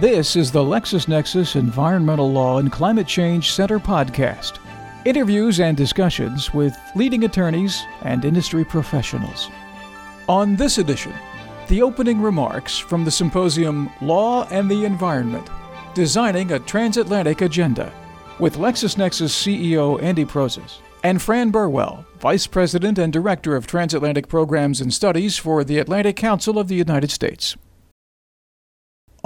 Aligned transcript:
This 0.00 0.36
is 0.36 0.52
the 0.52 0.62
LexisNexis 0.62 1.56
Environmental 1.56 2.30
Law 2.30 2.58
and 2.58 2.70
Climate 2.70 3.06
Change 3.06 3.52
Center 3.52 3.78
podcast. 3.78 4.58
Interviews 5.06 5.58
and 5.58 5.74
discussions 5.74 6.52
with 6.52 6.76
leading 6.94 7.24
attorneys 7.24 7.82
and 8.02 8.22
industry 8.26 8.62
professionals. 8.62 9.48
On 10.28 10.54
this 10.54 10.76
edition, 10.76 11.14
the 11.68 11.80
opening 11.80 12.20
remarks 12.20 12.76
from 12.76 13.06
the 13.06 13.10
symposium 13.10 13.88
Law 14.02 14.46
and 14.50 14.70
the 14.70 14.84
Environment 14.84 15.48
Designing 15.94 16.52
a 16.52 16.58
Transatlantic 16.58 17.40
Agenda 17.40 17.90
with 18.38 18.58
LexisNexis 18.58 19.30
CEO 19.30 20.02
Andy 20.02 20.26
Prozes 20.26 20.80
and 21.04 21.22
Fran 21.22 21.50
Burwell, 21.50 22.04
Vice 22.18 22.46
President 22.46 22.98
and 22.98 23.14
Director 23.14 23.56
of 23.56 23.66
Transatlantic 23.66 24.28
Programs 24.28 24.82
and 24.82 24.92
Studies 24.92 25.38
for 25.38 25.64
the 25.64 25.78
Atlantic 25.78 26.16
Council 26.16 26.58
of 26.58 26.68
the 26.68 26.74
United 26.74 27.10
States. 27.10 27.56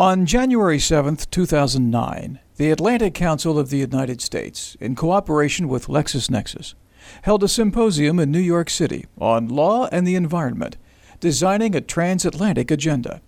On 0.00 0.24
January 0.24 0.78
7, 0.78 1.16
2009, 1.30 2.38
the 2.56 2.70
Atlantic 2.70 3.12
Council 3.12 3.58
of 3.58 3.68
the 3.68 3.76
United 3.76 4.22
States, 4.22 4.74
in 4.80 4.94
cooperation 4.94 5.68
with 5.68 5.88
LexisNexis, 5.88 6.72
held 7.20 7.42
a 7.42 7.48
symposium 7.48 8.18
in 8.18 8.30
New 8.30 8.40
York 8.40 8.70
City 8.70 9.04
on 9.18 9.48
law 9.48 9.90
and 9.92 10.06
the 10.06 10.14
environment, 10.14 10.78
designing 11.20 11.74
a 11.74 11.82
transatlantic 11.82 12.70
agenda. 12.70 13.20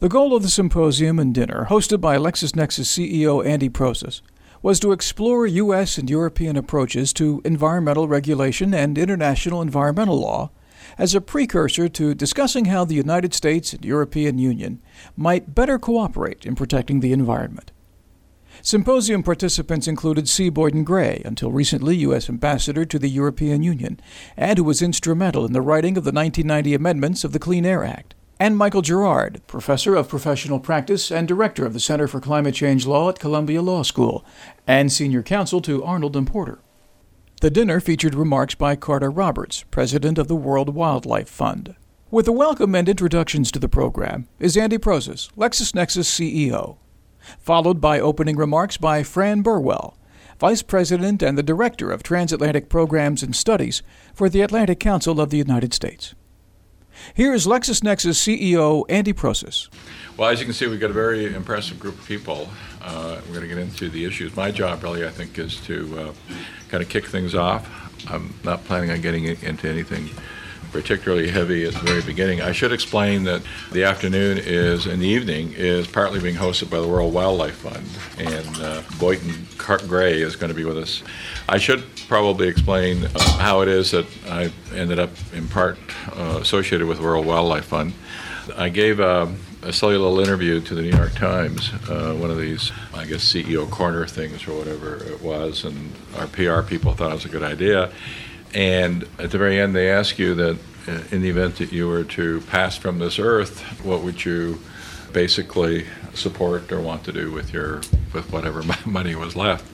The 0.00 0.08
goal 0.08 0.34
of 0.34 0.42
the 0.42 0.48
symposium 0.48 1.20
and 1.20 1.32
dinner, 1.32 1.68
hosted 1.70 2.00
by 2.00 2.16
LexisNexis 2.16 2.88
CEO 2.88 3.46
Andy 3.46 3.70
Prozes, 3.70 4.22
was 4.62 4.80
to 4.80 4.90
explore 4.90 5.46
U.S. 5.46 5.98
and 5.98 6.10
European 6.10 6.56
approaches 6.56 7.12
to 7.12 7.40
environmental 7.44 8.08
regulation 8.08 8.74
and 8.74 8.98
international 8.98 9.62
environmental 9.62 10.18
law 10.18 10.50
as 10.98 11.14
a 11.14 11.20
precursor 11.20 11.88
to 11.88 12.14
discussing 12.14 12.66
how 12.66 12.84
the 12.84 12.94
United 12.94 13.34
States 13.34 13.72
and 13.72 13.84
European 13.84 14.38
Union 14.38 14.80
might 15.16 15.54
better 15.54 15.78
cooperate 15.78 16.46
in 16.46 16.54
protecting 16.54 17.00
the 17.00 17.12
environment. 17.12 17.72
Symposium 18.62 19.22
participants 19.22 19.86
included 19.86 20.28
C. 20.28 20.48
Boyden 20.48 20.82
Gray, 20.82 21.22
until 21.24 21.52
recently 21.52 21.96
U.S. 21.96 22.28
Ambassador 22.28 22.84
to 22.84 22.98
the 22.98 23.10
European 23.10 23.62
Union, 23.62 24.00
and 24.36 24.58
who 24.58 24.64
was 24.64 24.82
instrumental 24.82 25.44
in 25.44 25.52
the 25.52 25.60
writing 25.60 25.96
of 25.96 26.04
the 26.04 26.12
1990 26.12 26.74
amendments 26.74 27.22
of 27.22 27.32
the 27.32 27.38
Clean 27.38 27.66
Air 27.66 27.84
Act, 27.84 28.14
and 28.38 28.56
Michael 28.56 28.82
Gerrard, 28.82 29.40
Professor 29.46 29.94
of 29.94 30.08
Professional 30.08 30.60
Practice 30.60 31.10
and 31.10 31.26
Director 31.26 31.64
of 31.64 31.72
the 31.72 31.80
Center 31.80 32.06
for 32.06 32.20
Climate 32.20 32.54
Change 32.54 32.86
Law 32.86 33.08
at 33.08 33.18
Columbia 33.18 33.62
Law 33.62 33.82
School, 33.82 34.24
and 34.66 34.92
Senior 34.92 35.22
Counsel 35.22 35.60
to 35.62 35.84
Arnold 35.84 36.16
and 36.16 36.26
Porter. 36.26 36.58
The 37.42 37.50
dinner 37.50 37.80
featured 37.80 38.14
remarks 38.14 38.54
by 38.54 38.76
Carter 38.76 39.10
Roberts, 39.10 39.66
President 39.70 40.16
of 40.16 40.26
the 40.26 40.34
World 40.34 40.70
Wildlife 40.70 41.28
Fund. 41.28 41.74
With 42.10 42.24
the 42.24 42.32
welcome 42.32 42.74
and 42.74 42.88
introductions 42.88 43.52
to 43.52 43.58
the 43.58 43.68
program 43.68 44.26
is 44.40 44.56
Andy 44.56 44.78
Prozes, 44.78 45.30
LexisNexis 45.36 46.06
CEO, 46.06 46.78
followed 47.38 47.78
by 47.78 48.00
opening 48.00 48.36
remarks 48.36 48.78
by 48.78 49.02
Fran 49.02 49.42
Burwell, 49.42 49.98
Vice 50.40 50.62
President 50.62 51.22
and 51.22 51.36
the 51.36 51.42
Director 51.42 51.90
of 51.90 52.02
Transatlantic 52.02 52.70
Programs 52.70 53.22
and 53.22 53.36
Studies 53.36 53.82
for 54.14 54.30
the 54.30 54.40
Atlantic 54.40 54.80
Council 54.80 55.20
of 55.20 55.28
the 55.28 55.36
United 55.36 55.74
States. 55.74 56.14
Here 57.12 57.34
is 57.34 57.46
LexisNexis 57.46 58.16
CEO 58.16 58.84
Andy 58.88 59.12
Prozes. 59.12 59.68
Well, 60.16 60.30
as 60.30 60.40
you 60.40 60.46
can 60.46 60.54
see, 60.54 60.66
we've 60.66 60.80
got 60.80 60.88
a 60.88 60.94
very 60.94 61.34
impressive 61.34 61.78
group 61.78 61.98
of 61.98 62.06
people. 62.06 62.48
Uh, 62.80 63.20
we're 63.26 63.34
going 63.34 63.48
to 63.48 63.54
get 63.54 63.58
into 63.58 63.90
the 63.90 64.06
issues. 64.06 64.34
My 64.34 64.50
job, 64.50 64.82
really, 64.82 65.06
I 65.06 65.10
think, 65.10 65.38
is 65.38 65.60
to 65.66 65.98
uh, 65.98 66.12
kind 66.76 66.84
of 66.84 66.90
kick 66.90 67.06
things 67.06 67.34
off. 67.34 67.66
I'm 68.06 68.34
not 68.44 68.62
planning 68.66 68.90
on 68.90 69.00
getting 69.00 69.24
into 69.24 69.66
anything 69.66 70.10
particularly 70.76 71.30
heavy 71.30 71.64
at 71.64 71.72
the 71.72 71.80
very 71.80 72.02
beginning. 72.02 72.42
I 72.42 72.52
should 72.52 72.70
explain 72.70 73.24
that 73.24 73.40
the 73.72 73.84
afternoon 73.84 74.36
is 74.36 74.84
and 74.84 75.00
the 75.00 75.06
evening 75.06 75.54
is 75.56 75.86
partly 75.86 76.20
being 76.20 76.34
hosted 76.34 76.68
by 76.68 76.80
the 76.80 76.86
World 76.86 77.14
Wildlife 77.14 77.56
Fund, 77.56 77.88
and 78.18 78.62
uh, 78.62 78.82
Boyden 78.98 79.46
Gray 79.56 80.20
is 80.20 80.36
going 80.36 80.50
to 80.50 80.54
be 80.54 80.66
with 80.66 80.76
us. 80.76 81.02
I 81.48 81.56
should 81.56 81.82
probably 82.08 82.46
explain 82.46 83.06
uh, 83.06 83.38
how 83.38 83.62
it 83.62 83.68
is 83.68 83.90
that 83.92 84.04
I 84.28 84.52
ended 84.74 84.98
up 84.98 85.08
in 85.32 85.48
part 85.48 85.78
uh, 86.12 86.40
associated 86.42 86.86
with 86.86 87.00
World 87.00 87.24
Wildlife 87.24 87.64
Fund. 87.64 87.94
I 88.54 88.68
gave 88.68 89.00
a, 89.00 89.34
a 89.62 89.72
silly 89.72 89.96
little 89.96 90.20
interview 90.20 90.60
to 90.60 90.74
the 90.74 90.82
New 90.82 90.94
York 90.94 91.14
Times, 91.14 91.72
uh, 91.88 92.12
one 92.12 92.30
of 92.30 92.36
these, 92.36 92.70
I 92.92 93.06
guess, 93.06 93.24
CEO 93.24 93.68
corner 93.70 94.06
things 94.06 94.46
or 94.46 94.58
whatever 94.58 94.96
it 94.96 95.22
was, 95.22 95.64
and 95.64 95.90
our 96.18 96.26
PR 96.26 96.60
people 96.60 96.92
thought 96.92 97.12
it 97.12 97.14
was 97.14 97.24
a 97.24 97.30
good 97.30 97.42
idea. 97.42 97.90
And 98.54 99.06
at 99.18 99.30
the 99.30 99.38
very 99.38 99.60
end, 99.60 99.74
they 99.74 99.90
ask 99.90 100.18
you 100.18 100.34
that 100.36 100.54
uh, 100.54 100.58
in 101.10 101.22
the 101.22 101.28
event 101.28 101.56
that 101.56 101.72
you 101.72 101.88
were 101.88 102.04
to 102.04 102.40
pass 102.42 102.76
from 102.76 102.98
this 102.98 103.18
earth, 103.18 103.60
what 103.84 104.02
would 104.02 104.24
you 104.24 104.60
basically 105.12 105.86
support 106.14 106.70
or 106.72 106.80
want 106.80 107.04
to 107.04 107.12
do 107.12 107.30
with 107.32 107.52
your 107.52 107.76
with 108.12 108.30
whatever 108.32 108.62
money 108.86 109.14
was 109.14 109.36
left? 109.36 109.64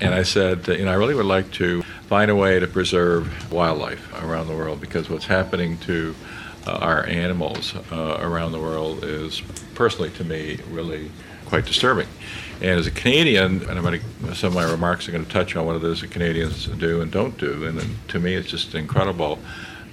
And 0.00 0.14
I 0.14 0.24
said, 0.24 0.68
you 0.68 0.84
know, 0.84 0.92
I 0.92 0.94
really 0.94 1.14
would 1.14 1.26
like 1.26 1.50
to 1.52 1.82
find 2.08 2.30
a 2.30 2.36
way 2.36 2.60
to 2.60 2.66
preserve 2.66 3.50
wildlife 3.50 4.12
around 4.22 4.48
the 4.48 4.54
world 4.54 4.80
because 4.80 5.08
what's 5.08 5.24
happening 5.24 5.78
to 5.78 6.14
uh, 6.66 6.72
our 6.72 7.06
animals 7.06 7.74
uh, 7.90 8.18
around 8.20 8.52
the 8.52 8.60
world 8.60 9.04
is, 9.04 9.40
personally 9.74 10.10
to 10.10 10.24
me, 10.24 10.58
really 10.70 11.10
quite 11.46 11.64
disturbing. 11.64 12.08
And 12.60 12.78
as 12.78 12.86
a 12.86 12.90
Canadian, 12.90 13.62
and 13.62 13.78
I'm 13.78 13.82
going 13.82 14.00
to, 14.00 14.34
some 14.34 14.48
of 14.48 14.54
my 14.54 14.70
remarks 14.70 15.08
are 15.08 15.12
going 15.12 15.24
to 15.24 15.30
touch 15.30 15.56
on 15.56 15.64
what 15.64 15.76
it 15.76 15.84
is 15.84 16.00
that 16.00 16.10
Canadians 16.10 16.66
do 16.66 17.00
and 17.00 17.10
don't 17.10 17.38
do. 17.38 17.66
And 17.66 17.80
to 18.08 18.18
me, 18.18 18.34
it's 18.34 18.48
just 18.48 18.74
incredible 18.74 19.38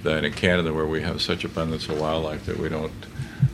that 0.04 0.24
in 0.24 0.32
Canada, 0.32 0.72
where 0.72 0.86
we 0.86 1.02
have 1.02 1.20
such 1.20 1.44
abundance 1.44 1.88
of 1.88 2.00
wildlife, 2.00 2.46
that 2.46 2.58
we 2.58 2.68
don't 2.68 2.92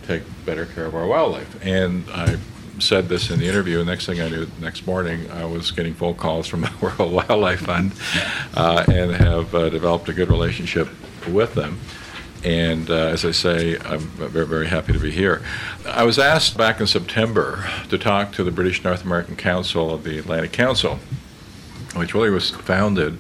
take 0.07 0.23
better 0.45 0.67
care 0.67 0.87
of 0.87 0.95
our 0.95 1.07
wildlife. 1.07 1.65
And 1.65 2.05
I 2.11 2.37
said 2.79 3.09
this 3.09 3.31
in 3.31 3.39
the 3.39 3.47
interview. 3.47 3.83
Next 3.85 4.07
thing 4.07 4.21
I 4.21 4.29
knew, 4.29 4.47
next 4.61 4.87
morning, 4.87 5.31
I 5.31 5.45
was 5.45 5.71
getting 5.71 5.95
phone 5.95 6.15
calls 6.15 6.47
from 6.47 6.61
the 6.63 6.73
World 6.81 7.13
Wildlife 7.13 7.61
Fund 7.61 7.93
uh, 8.55 8.85
and 8.89 9.13
have 9.13 9.55
uh, 9.55 9.71
developed 9.71 10.09
a 10.09 10.13
good 10.13 10.29
relationship 10.29 10.89
with 11.29 11.55
them. 11.55 11.81
And 12.43 12.89
uh, 12.91 12.95
as 12.95 13.25
I 13.25 13.33
say, 13.33 13.79
I'm 13.79 14.01
very, 14.01 14.47
very 14.47 14.67
happy 14.67 14.95
to 14.95 14.99
be 14.99 15.11
here. 15.11 15.43
I 15.87 16.05
was 16.05 16.19
asked 16.19 16.57
back 16.57 16.81
in 16.81 16.87
September 16.87 17.69
to 17.91 17.99
talk 17.99 18.33
to 18.33 18.45
the 18.45 18.51
British 18.51 18.83
North 18.83 19.05
American 19.05 19.37
Council 19.37 19.93
of 19.93 20.05
the 20.05 20.19
Atlantic 20.19 20.53
Council, 20.53 20.99
which 21.95 22.15
really 22.15 22.31
was 22.31 22.51
founded 22.51 23.19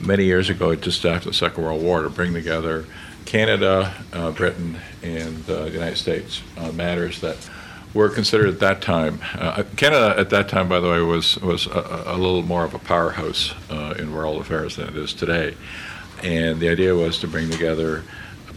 many 0.00 0.24
years 0.24 0.50
ago, 0.50 0.74
just 0.74 1.04
after 1.04 1.28
the 1.30 1.34
Second 1.34 1.64
World 1.64 1.82
War, 1.82 2.02
to 2.02 2.10
bring 2.10 2.32
together 2.32 2.86
Canada, 3.24 3.94
uh, 4.12 4.30
Britain, 4.32 4.78
and 5.02 5.48
uh, 5.48 5.64
the 5.64 5.70
United 5.70 5.96
States 5.96 6.42
on 6.56 6.76
matters 6.76 7.20
that 7.20 7.36
were 7.94 8.08
considered 8.08 8.48
at 8.48 8.60
that 8.60 8.80
time. 8.80 9.20
Uh, 9.34 9.64
Canada 9.76 10.14
at 10.18 10.30
that 10.30 10.48
time, 10.48 10.68
by 10.68 10.80
the 10.80 10.88
way, 10.88 11.00
was 11.00 11.36
was 11.38 11.66
a, 11.66 12.02
a 12.06 12.16
little 12.16 12.42
more 12.42 12.64
of 12.64 12.74
a 12.74 12.78
powerhouse 12.78 13.54
uh, 13.70 13.94
in 13.98 14.12
world 14.12 14.40
affairs 14.40 14.76
than 14.76 14.88
it 14.88 14.96
is 14.96 15.12
today. 15.12 15.56
And 16.22 16.60
the 16.60 16.68
idea 16.68 16.94
was 16.94 17.18
to 17.20 17.28
bring 17.28 17.50
together 17.50 18.04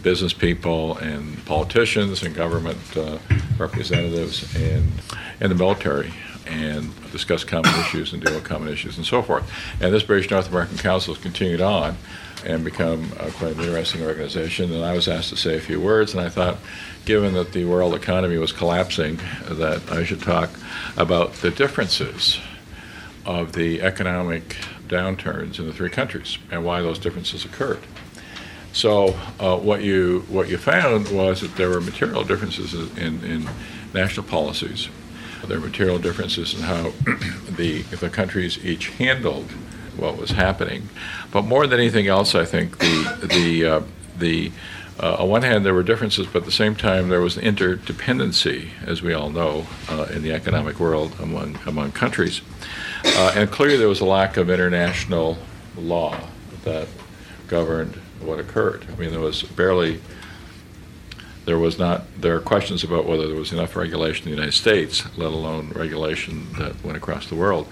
business 0.02 0.34
people 0.34 0.98
and 0.98 1.42
politicians 1.46 2.22
and 2.22 2.34
government 2.34 2.78
uh, 2.96 3.18
representatives 3.58 4.54
and 4.54 4.92
and 5.40 5.50
the 5.50 5.54
military 5.54 6.12
and 6.46 6.92
discuss 7.10 7.44
common 7.44 7.70
issues 7.80 8.12
and 8.12 8.24
deal 8.24 8.34
with 8.34 8.44
common 8.44 8.68
issues 8.68 8.96
and 8.96 9.06
so 9.06 9.22
forth. 9.22 9.50
And 9.80 9.92
this 9.92 10.02
British 10.02 10.30
North 10.30 10.48
American 10.48 10.78
Council 10.78 11.14
has 11.14 11.22
continued 11.22 11.60
on 11.60 11.96
and 12.44 12.64
become 12.64 13.10
uh, 13.18 13.30
quite 13.36 13.54
an 13.54 13.60
interesting 13.60 14.02
organization. 14.02 14.72
And 14.72 14.84
I 14.84 14.92
was 14.92 15.08
asked 15.08 15.30
to 15.30 15.36
say 15.36 15.56
a 15.56 15.60
few 15.60 15.80
words, 15.80 16.12
and 16.12 16.22
I 16.22 16.28
thought 16.28 16.58
given 17.04 17.34
that 17.34 17.52
the 17.52 17.64
world 17.64 17.94
economy 17.94 18.38
was 18.38 18.52
collapsing, 18.52 19.18
that 19.48 19.82
I 19.90 20.04
should 20.04 20.22
talk 20.22 20.50
about 20.96 21.34
the 21.34 21.50
differences 21.50 22.40
of 23.26 23.52
the 23.52 23.82
economic 23.82 24.56
downturns 24.88 25.58
in 25.58 25.66
the 25.66 25.72
three 25.72 25.90
countries 25.90 26.38
and 26.50 26.64
why 26.64 26.82
those 26.82 26.98
differences 26.98 27.44
occurred. 27.44 27.82
So 28.72 29.16
uh, 29.38 29.56
what 29.56 29.82
you 29.82 30.24
what 30.28 30.48
you 30.48 30.58
found 30.58 31.08
was 31.08 31.40
that 31.42 31.56
there 31.56 31.70
were 31.70 31.80
material 31.80 32.24
differences 32.24 32.74
in, 32.98 33.22
in 33.24 33.48
national 33.94 34.26
policies. 34.26 34.88
There 35.46 35.60
were 35.60 35.66
material 35.66 35.98
differences 35.98 36.54
in 36.54 36.60
how 36.60 36.92
the 37.56 37.82
the 37.82 38.08
countries 38.08 38.64
each 38.64 38.88
handled 38.90 39.50
what 39.96 40.16
was 40.16 40.30
happening. 40.30 40.88
But 41.30 41.42
more 41.42 41.66
than 41.66 41.78
anything 41.78 42.06
else, 42.06 42.34
I 42.34 42.44
think 42.44 42.78
the 42.78 43.28
the 43.28 43.66
uh, 43.66 43.80
the 44.18 44.52
uh, 45.00 45.16
on 45.16 45.28
one 45.28 45.42
hand, 45.42 45.66
there 45.66 45.74
were 45.74 45.82
differences, 45.82 46.26
but 46.26 46.40
at 46.40 46.44
the 46.44 46.52
same 46.52 46.76
time, 46.76 47.08
there 47.08 47.20
was 47.20 47.36
an 47.36 47.42
interdependency, 47.42 48.68
as 48.86 49.02
we 49.02 49.12
all 49.12 49.28
know, 49.28 49.66
uh, 49.88 50.06
in 50.12 50.22
the 50.22 50.32
economic 50.32 50.78
world 50.78 51.16
among 51.20 51.58
among 51.66 51.92
countries, 51.92 52.42
uh, 53.04 53.32
and 53.34 53.50
clearly 53.50 53.76
there 53.76 53.88
was 53.88 54.00
a 54.00 54.04
lack 54.04 54.36
of 54.36 54.50
international 54.50 55.36
law 55.76 56.16
that 56.62 56.86
governed 57.48 57.94
what 58.20 58.38
occurred. 58.38 58.86
I 58.90 58.96
mean, 58.96 59.10
there 59.10 59.20
was 59.20 59.42
barely. 59.42 60.00
There 61.44 61.58
was 61.58 61.78
not. 61.78 62.04
There 62.20 62.34
are 62.36 62.40
questions 62.40 62.84
about 62.84 63.06
whether 63.06 63.26
there 63.26 63.36
was 63.36 63.52
enough 63.52 63.76
regulation 63.76 64.24
in 64.24 64.30
the 64.30 64.36
United 64.36 64.56
States, 64.56 65.04
let 65.18 65.30
alone 65.30 65.70
regulation 65.74 66.46
that 66.58 66.82
went 66.82 66.96
across 66.96 67.28
the 67.28 67.34
world. 67.34 67.68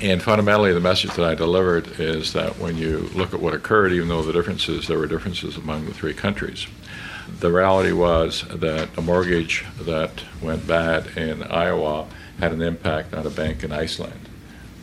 And 0.00 0.22
fundamentally, 0.22 0.72
the 0.72 0.80
message 0.80 1.14
that 1.14 1.24
I 1.24 1.34
delivered 1.34 2.00
is 2.00 2.32
that 2.32 2.58
when 2.58 2.76
you 2.76 3.10
look 3.14 3.34
at 3.34 3.40
what 3.40 3.54
occurred, 3.54 3.92
even 3.92 4.08
though 4.08 4.22
the 4.22 4.32
differences, 4.32 4.88
there 4.88 4.98
were 4.98 5.06
differences 5.06 5.56
among 5.56 5.84
the 5.84 5.94
three 5.94 6.14
countries. 6.14 6.66
the 7.40 7.52
reality 7.52 7.92
was 7.92 8.44
that 8.48 8.88
a 8.96 9.02
mortgage 9.02 9.64
that 9.80 10.22
went 10.40 10.66
bad 10.66 11.16
in 11.16 11.42
Iowa 11.44 12.06
had 12.38 12.52
an 12.52 12.62
impact 12.62 13.14
on 13.14 13.26
a 13.26 13.30
bank 13.30 13.62
in 13.62 13.72
Iceland 13.72 14.28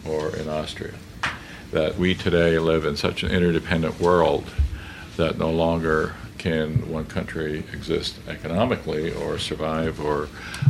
or 0.06 0.36
in 0.36 0.48
Austria. 0.48 0.94
That 1.72 1.98
we 1.98 2.16
today 2.16 2.58
live 2.60 2.86
in 2.86 2.96
such 2.96 3.24
an 3.24 3.32
interdependent 3.32 4.00
world 4.00 4.50
that 5.18 5.38
no 5.38 5.52
longer 5.52 6.16
can 6.40 6.90
one 6.90 7.06
country 7.06 7.60
exist 7.72 8.18
economically 8.28 9.14
or 9.14 9.38
survive 9.38 10.00
or, 10.04 10.28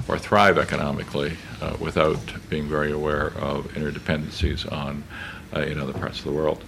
or 0.07 0.17
thrive 0.17 0.57
economically 0.57 1.37
uh, 1.61 1.77
without 1.79 2.19
being 2.49 2.67
very 2.67 2.91
aware 2.91 3.27
of 3.37 3.67
interdependencies 3.73 4.69
on 4.69 5.03
uh, 5.55 5.61
in 5.61 5.79
other 5.79 5.93
parts 5.93 6.19
of 6.19 6.25
the 6.25 6.31
world. 6.31 6.63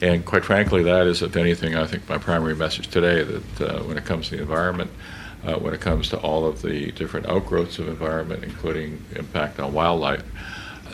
And 0.00 0.24
quite 0.24 0.44
frankly, 0.44 0.82
that 0.84 1.06
is, 1.06 1.22
if 1.22 1.36
anything, 1.36 1.74
I 1.76 1.86
think 1.86 2.08
my 2.08 2.18
primary 2.18 2.56
message 2.56 2.88
today 2.88 3.22
that 3.22 3.60
uh, 3.60 3.82
when 3.84 3.96
it 3.96 4.04
comes 4.04 4.28
to 4.28 4.36
the 4.36 4.42
environment, 4.42 4.90
uh, 5.44 5.56
when 5.56 5.74
it 5.74 5.80
comes 5.80 6.08
to 6.08 6.18
all 6.18 6.46
of 6.46 6.62
the 6.62 6.90
different 6.92 7.26
outgrowths 7.26 7.78
of 7.78 7.88
environment, 7.88 8.42
including 8.44 9.04
impact 9.14 9.60
on 9.60 9.72
wildlife, 9.72 10.24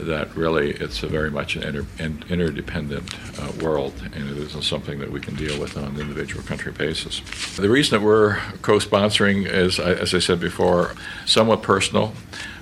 that 0.06 0.35
really 0.37 0.73
it's 0.73 1.02
a 1.02 1.06
very 1.06 1.31
much 1.31 1.56
an 1.56 1.62
inter, 1.62 1.87
interdependent 2.29 3.14
uh, 3.41 3.52
world, 3.62 3.94
and 4.14 4.31
it 4.31 4.37
isn't 4.37 4.62
something 4.62 4.99
that 4.99 5.11
we 5.11 5.20
can 5.20 5.35
deal 5.35 5.61
with 5.61 5.76
on 5.76 5.85
an 5.85 6.00
individual 6.00 6.43
country 6.43 6.73
basis. 6.73 7.20
The 7.56 7.69
reason 7.69 7.99
that 7.99 8.05
we're 8.05 8.37
co-sponsoring 8.62 9.47
is, 9.47 9.79
as 9.79 10.14
I 10.14 10.19
said 10.19 10.41
before, 10.41 10.94
somewhat 11.26 11.62
personal. 11.62 12.12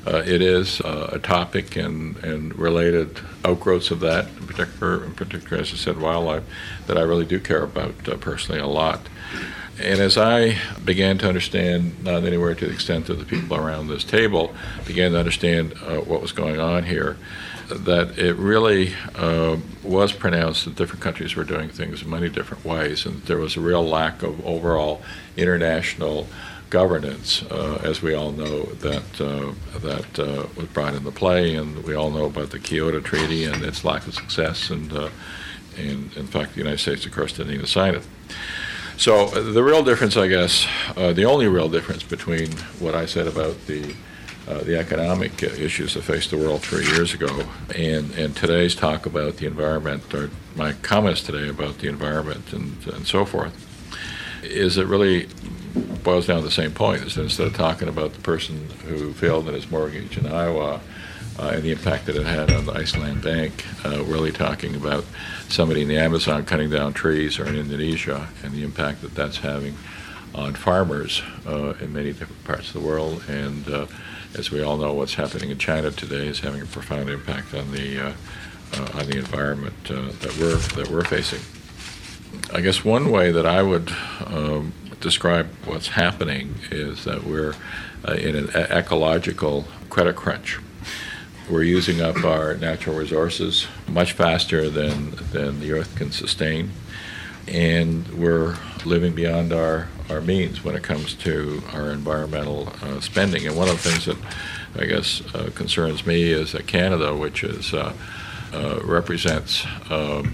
Uh, 0.06 0.22
it 0.24 0.40
is 0.40 0.80
uh, 0.80 1.10
a 1.12 1.18
topic 1.18 1.76
and, 1.76 2.16
and 2.24 2.56
related 2.58 3.20
outgrowths 3.44 3.90
of 3.90 4.00
that, 4.00 4.26
in 4.40 4.46
particular, 4.46 5.04
in 5.04 5.12
particular, 5.12 5.60
as 5.60 5.72
I 5.72 5.76
said, 5.76 5.98
wildlife, 5.98 6.44
that 6.86 6.96
I 6.96 7.02
really 7.02 7.26
do 7.26 7.38
care 7.38 7.62
about 7.62 8.08
uh, 8.08 8.16
personally 8.16 8.60
a 8.60 8.66
lot. 8.66 9.00
And 9.80 10.00
as 10.00 10.18
I 10.18 10.58
began 10.84 11.18
to 11.18 11.28
understand, 11.28 12.02
not 12.02 12.24
anywhere 12.24 12.54
to 12.54 12.66
the 12.66 12.72
extent 12.72 13.08
of 13.08 13.18
the 13.20 13.24
people 13.24 13.56
around 13.56 13.86
this 13.86 14.02
table, 14.02 14.52
began 14.86 15.12
to 15.12 15.18
understand 15.18 15.74
uh, 15.86 15.98
what 15.98 16.20
was 16.20 16.32
going 16.32 16.58
on 16.58 16.82
here, 16.82 17.16
that 17.68 18.18
it 18.18 18.34
really 18.34 18.94
uh, 19.14 19.56
was 19.84 20.12
pronounced 20.12 20.64
that 20.64 20.74
different 20.74 21.02
countries 21.02 21.36
were 21.36 21.44
doing 21.44 21.68
things 21.68 22.02
in 22.02 22.10
many 22.10 22.28
different 22.28 22.64
ways, 22.64 23.06
and 23.06 23.22
there 23.22 23.38
was 23.38 23.56
a 23.56 23.60
real 23.60 23.84
lack 23.86 24.22
of 24.22 24.44
overall 24.44 25.00
international 25.36 26.26
governance, 26.70 27.42
uh, 27.44 27.80
as 27.84 28.02
we 28.02 28.14
all 28.14 28.32
know, 28.32 28.64
that 28.64 29.20
uh, 29.20 29.52
that 29.78 30.18
uh, 30.18 30.46
was 30.56 30.66
brought 30.66 30.94
into 30.94 31.10
play, 31.12 31.54
and 31.54 31.84
we 31.84 31.94
all 31.94 32.10
know 32.10 32.24
about 32.24 32.50
the 32.50 32.58
Kyoto 32.58 33.00
Treaty 33.00 33.44
and 33.44 33.62
its 33.62 33.84
lack 33.84 34.06
of 34.06 34.14
success, 34.14 34.70
and 34.70 34.92
uh, 34.92 35.08
and 35.76 36.14
in 36.16 36.26
fact, 36.26 36.54
the 36.54 36.58
United 36.58 36.78
States, 36.78 37.06
of 37.06 37.12
course, 37.12 37.32
didn't 37.32 37.54
even 37.54 37.66
sign 37.66 37.94
it. 37.94 38.02
So 38.98 39.26
uh, 39.26 39.52
the 39.52 39.62
real 39.62 39.84
difference, 39.84 40.16
I 40.16 40.26
guess, 40.26 40.66
uh, 40.96 41.12
the 41.12 41.24
only 41.24 41.46
real 41.46 41.68
difference 41.68 42.02
between 42.02 42.50
what 42.80 42.96
I 42.96 43.06
said 43.06 43.28
about 43.28 43.66
the 43.66 43.94
uh, 44.48 44.64
the 44.64 44.78
economic 44.78 45.42
issues 45.42 45.94
that 45.94 46.02
faced 46.02 46.30
the 46.30 46.36
world 46.38 46.62
three 46.62 46.84
years 46.86 47.12
ago 47.12 47.44
and, 47.74 48.10
and 48.14 48.34
today's 48.34 48.74
talk 48.74 49.04
about 49.04 49.36
the 49.36 49.46
environment, 49.46 50.02
or 50.14 50.30
my 50.56 50.72
comments 50.72 51.22
today 51.22 51.48
about 51.48 51.78
the 51.78 51.86
environment 51.86 52.50
and, 52.54 52.74
and 52.86 53.06
so 53.06 53.26
forth, 53.26 53.52
is 54.42 54.78
it 54.78 54.86
really 54.86 55.28
boils 56.02 56.26
down 56.26 56.38
to 56.38 56.44
the 56.44 56.50
same 56.50 56.72
point. 56.72 57.02
Is 57.02 57.14
that 57.16 57.24
instead 57.24 57.46
of 57.46 57.54
talking 57.54 57.88
about 57.88 58.14
the 58.14 58.20
person 58.20 58.68
who 58.86 59.12
failed 59.12 59.46
in 59.48 59.54
his 59.54 59.70
mortgage 59.70 60.16
in 60.16 60.26
Iowa, 60.26 60.80
uh, 61.38 61.52
and 61.54 61.62
the 61.62 61.70
impact 61.70 62.06
that 62.06 62.16
it 62.16 62.26
had 62.26 62.52
on 62.52 62.66
the 62.66 62.72
Iceland 62.72 63.22
Bank, 63.22 63.64
uh, 63.84 64.02
really 64.04 64.32
talking 64.32 64.74
about 64.74 65.04
somebody 65.48 65.82
in 65.82 65.88
the 65.88 65.96
Amazon 65.96 66.44
cutting 66.44 66.70
down 66.70 66.92
trees 66.92 67.38
or 67.38 67.46
in 67.46 67.54
Indonesia 67.54 68.28
and 68.42 68.52
the 68.52 68.64
impact 68.64 69.02
that 69.02 69.14
that's 69.14 69.38
having 69.38 69.76
on 70.34 70.54
farmers 70.54 71.22
uh, 71.46 71.74
in 71.80 71.92
many 71.92 72.12
different 72.12 72.44
parts 72.44 72.68
of 72.68 72.74
the 72.74 72.86
world. 72.86 73.22
And 73.28 73.68
uh, 73.68 73.86
as 74.36 74.50
we 74.50 74.62
all 74.62 74.76
know, 74.76 74.92
what's 74.94 75.14
happening 75.14 75.50
in 75.50 75.58
China 75.58 75.90
today 75.90 76.26
is 76.26 76.40
having 76.40 76.60
a 76.60 76.66
profound 76.66 77.08
impact 77.08 77.54
on 77.54 77.70
the 77.70 78.08
uh, 78.08 78.12
uh, 78.74 78.98
on 78.98 79.06
the 79.06 79.16
environment 79.16 79.84
that 79.84 80.36
we're 80.38 80.56
that 80.76 80.90
we're 80.90 81.04
facing. 81.04 81.40
I 82.52 82.60
guess 82.60 82.84
one 82.84 83.10
way 83.10 83.30
that 83.30 83.46
I 83.46 83.62
would 83.62 83.90
um, 84.26 84.74
describe 85.00 85.48
what's 85.64 85.88
happening 85.88 86.56
is 86.70 87.04
that 87.04 87.24
we're 87.24 87.54
in 88.08 88.36
an 88.36 88.50
ecological 88.50 89.64
credit 89.88 90.16
crunch 90.16 90.58
we're 91.50 91.62
using 91.62 92.00
up 92.00 92.24
our 92.24 92.54
natural 92.54 92.96
resources 92.96 93.66
much 93.86 94.12
faster 94.12 94.68
than, 94.68 95.12
than 95.32 95.60
the 95.60 95.72
earth 95.72 95.94
can 95.96 96.12
sustain. 96.12 96.70
And 97.46 98.06
we're 98.08 98.56
living 98.84 99.14
beyond 99.14 99.52
our, 99.52 99.88
our 100.10 100.20
means 100.20 100.62
when 100.62 100.76
it 100.76 100.82
comes 100.82 101.14
to 101.14 101.62
our 101.72 101.90
environmental 101.90 102.72
uh, 102.82 103.00
spending. 103.00 103.46
And 103.46 103.56
one 103.56 103.68
of 103.68 103.82
the 103.82 103.90
things 103.90 104.04
that 104.04 104.18
I 104.76 104.86
guess 104.86 105.22
uh, 105.34 105.50
concerns 105.54 106.06
me 106.06 106.24
is 106.30 106.52
that 106.52 106.66
Canada, 106.66 107.16
which 107.16 107.42
is 107.44 107.72
uh, 107.72 107.92
uh 108.52 108.80
represents 108.82 109.66
um, 109.90 110.32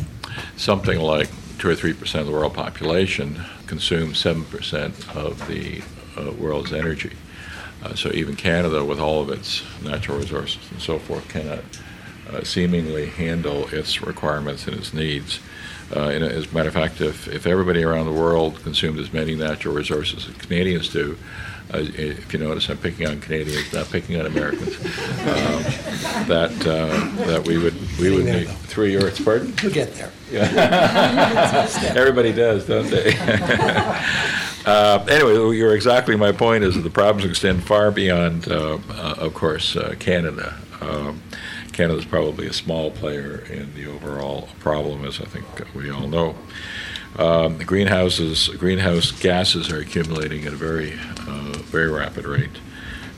something 0.57 1.01
like 1.01 1.29
two 1.59 1.69
or 1.69 1.75
three 1.75 1.93
percent 1.93 2.23
of 2.23 2.27
the 2.27 2.33
world 2.33 2.55
population, 2.55 3.41
consumes 3.67 4.19
seven 4.19 4.45
percent 4.45 4.95
of 5.17 5.47
the 5.49 5.83
uh, 6.17 6.33
world's 6.33 6.73
energy. 6.73 7.13
Uh, 7.83 7.95
so 7.95 8.11
even 8.13 8.35
Canada, 8.37 8.85
with 8.85 8.99
all 8.99 9.21
of 9.23 9.31
its 9.31 9.63
natural 9.83 10.19
resources 10.19 10.59
and 10.71 10.81
so 10.81 10.99
forth, 10.99 11.29
cannot 11.29 11.61
uh, 12.31 12.43
seemingly 12.43 13.07
handle 13.07 13.69
its 13.69 14.03
requirements 14.03 14.67
and 14.67 14.77
its 14.77 14.95
needs. 14.95 15.41
Uh, 15.95 16.09
and 16.09 16.25
as 16.25 16.51
a 16.51 16.55
matter 16.55 16.69
of 16.69 16.75
fact, 16.75 17.01
if, 17.01 17.29
if 17.29 17.47
everybody 17.47 17.85
around 17.85 18.07
the 18.07 18.13
world 18.13 18.63
consumed 18.63 18.99
as 18.99 19.13
many 19.13 19.35
natural 19.35 19.75
resources 19.75 20.27
as 20.29 20.35
Canadians 20.37 20.89
do, 20.89 21.17
uh, 21.73 21.79
if 21.79 22.33
you 22.33 22.39
notice, 22.39 22.69
I'm 22.69 22.77
picking 22.79 23.07
on 23.07 23.21
Canadians, 23.21 23.73
not 23.73 23.91
picking 23.91 24.19
on 24.21 24.27
Americans. 24.27 24.77
Um, 25.25 25.63
that 26.29 26.53
uh, 26.67 27.25
that 27.27 27.47
we 27.47 27.57
would 27.57 27.75
we 27.99 28.11
would 28.11 28.27
need 28.27 28.47
three 28.49 28.95
Earths. 28.97 29.21
Pardon? 29.25 29.55
You'll 29.63 29.73
get 29.73 29.95
there. 29.95 30.13
Yeah. 30.31 31.95
Everybody 31.97 32.33
does, 32.33 32.67
don't 32.67 32.89
they? 32.91 33.13
Uh, 34.67 35.05
anyway, 35.09 35.35
you're 35.57 35.75
exactly 35.75 36.17
my 36.17 36.33
point. 36.33 36.65
Is 36.65 36.75
that 36.75 36.83
the 36.83 36.91
problems 36.91 37.29
extend 37.29 37.65
far 37.65 37.91
beyond, 37.91 38.49
uh, 38.49 38.79
uh, 38.89 39.15
of 39.19 39.35
course, 39.35 39.77
uh, 39.77 39.95
Canada. 39.99 40.57
Um, 40.81 41.23
Canada 41.73 41.99
is 41.99 42.05
probably 42.05 42.47
a 42.47 42.53
small 42.53 42.91
player 42.91 43.39
in 43.51 43.75
the 43.75 43.87
overall 43.87 44.49
problem, 44.61 45.05
as 45.05 45.21
I 45.21 45.25
think 45.25 45.47
we 45.75 45.91
all 45.91 46.07
know. 46.07 46.35
Um, 47.19 47.59
the 47.59 47.65
greenhouses, 47.65 48.49
greenhouse 48.49 49.13
gases 49.13 49.71
are 49.71 49.79
accumulating 49.79 50.47
at 50.47 50.53
a 50.53 50.57
very, 50.57 50.95
uh, 51.27 51.53
very 51.65 51.91
rapid 51.91 52.27
rate 52.27 52.59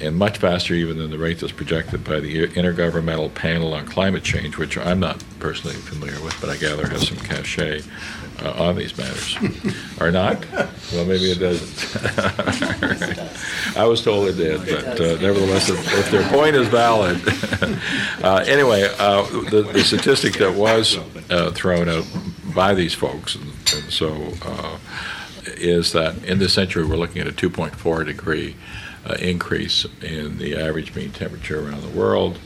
and 0.00 0.16
much 0.16 0.38
faster 0.38 0.74
even 0.74 0.98
than 0.98 1.10
the 1.10 1.18
rate 1.18 1.40
that's 1.40 1.52
projected 1.52 2.04
by 2.04 2.20
the 2.20 2.46
Intergovernmental 2.48 3.32
Panel 3.34 3.74
on 3.74 3.86
Climate 3.86 4.22
Change, 4.22 4.58
which 4.58 4.76
I'm 4.76 5.00
not 5.00 5.22
personally 5.38 5.76
familiar 5.76 6.20
with, 6.22 6.38
but 6.40 6.50
I 6.50 6.56
gather 6.56 6.86
has 6.88 7.08
some 7.08 7.16
cachet 7.18 7.82
uh, 8.42 8.52
on 8.52 8.76
these 8.76 8.96
matters. 8.96 9.36
or 10.00 10.10
not? 10.10 10.44
Well, 10.92 11.06
maybe 11.06 11.30
it 11.30 11.38
doesn't. 11.38 11.96
I 13.76 13.84
was 13.84 14.02
told 14.02 14.28
it 14.28 14.34
did, 14.34 14.60
but 14.60 15.00
uh, 15.00 15.20
nevertheless, 15.20 15.68
if, 15.70 15.98
if, 15.98 16.10
their 16.10 16.28
point 16.30 16.56
is 16.56 16.68
valid. 16.68 17.20
uh, 18.22 18.44
anyway, 18.46 18.88
uh, 18.98 19.22
the, 19.50 19.62
the, 19.72 19.82
statistic 19.82 20.34
that 20.34 20.54
was 20.54 20.98
uh, 21.30 21.50
thrown 21.52 21.88
out 21.88 22.06
by 22.54 22.74
these 22.74 22.94
folks, 22.94 23.34
and, 23.34 23.46
and 23.46 23.90
so 23.90 24.32
uh, 24.42 24.78
is 25.56 25.92
that 25.92 26.22
in 26.24 26.38
this 26.38 26.52
century 26.52 26.84
we're 26.84 26.96
looking 26.96 27.20
at 27.20 27.28
a 27.28 27.32
2.4 27.32 28.04
degree 28.04 28.56
uh, 29.08 29.14
increase 29.14 29.86
in 30.02 30.38
the 30.38 30.56
average 30.56 30.94
mean 30.94 31.12
temperature 31.12 31.66
around 31.66 31.82
the 31.82 31.96
world. 31.98 32.38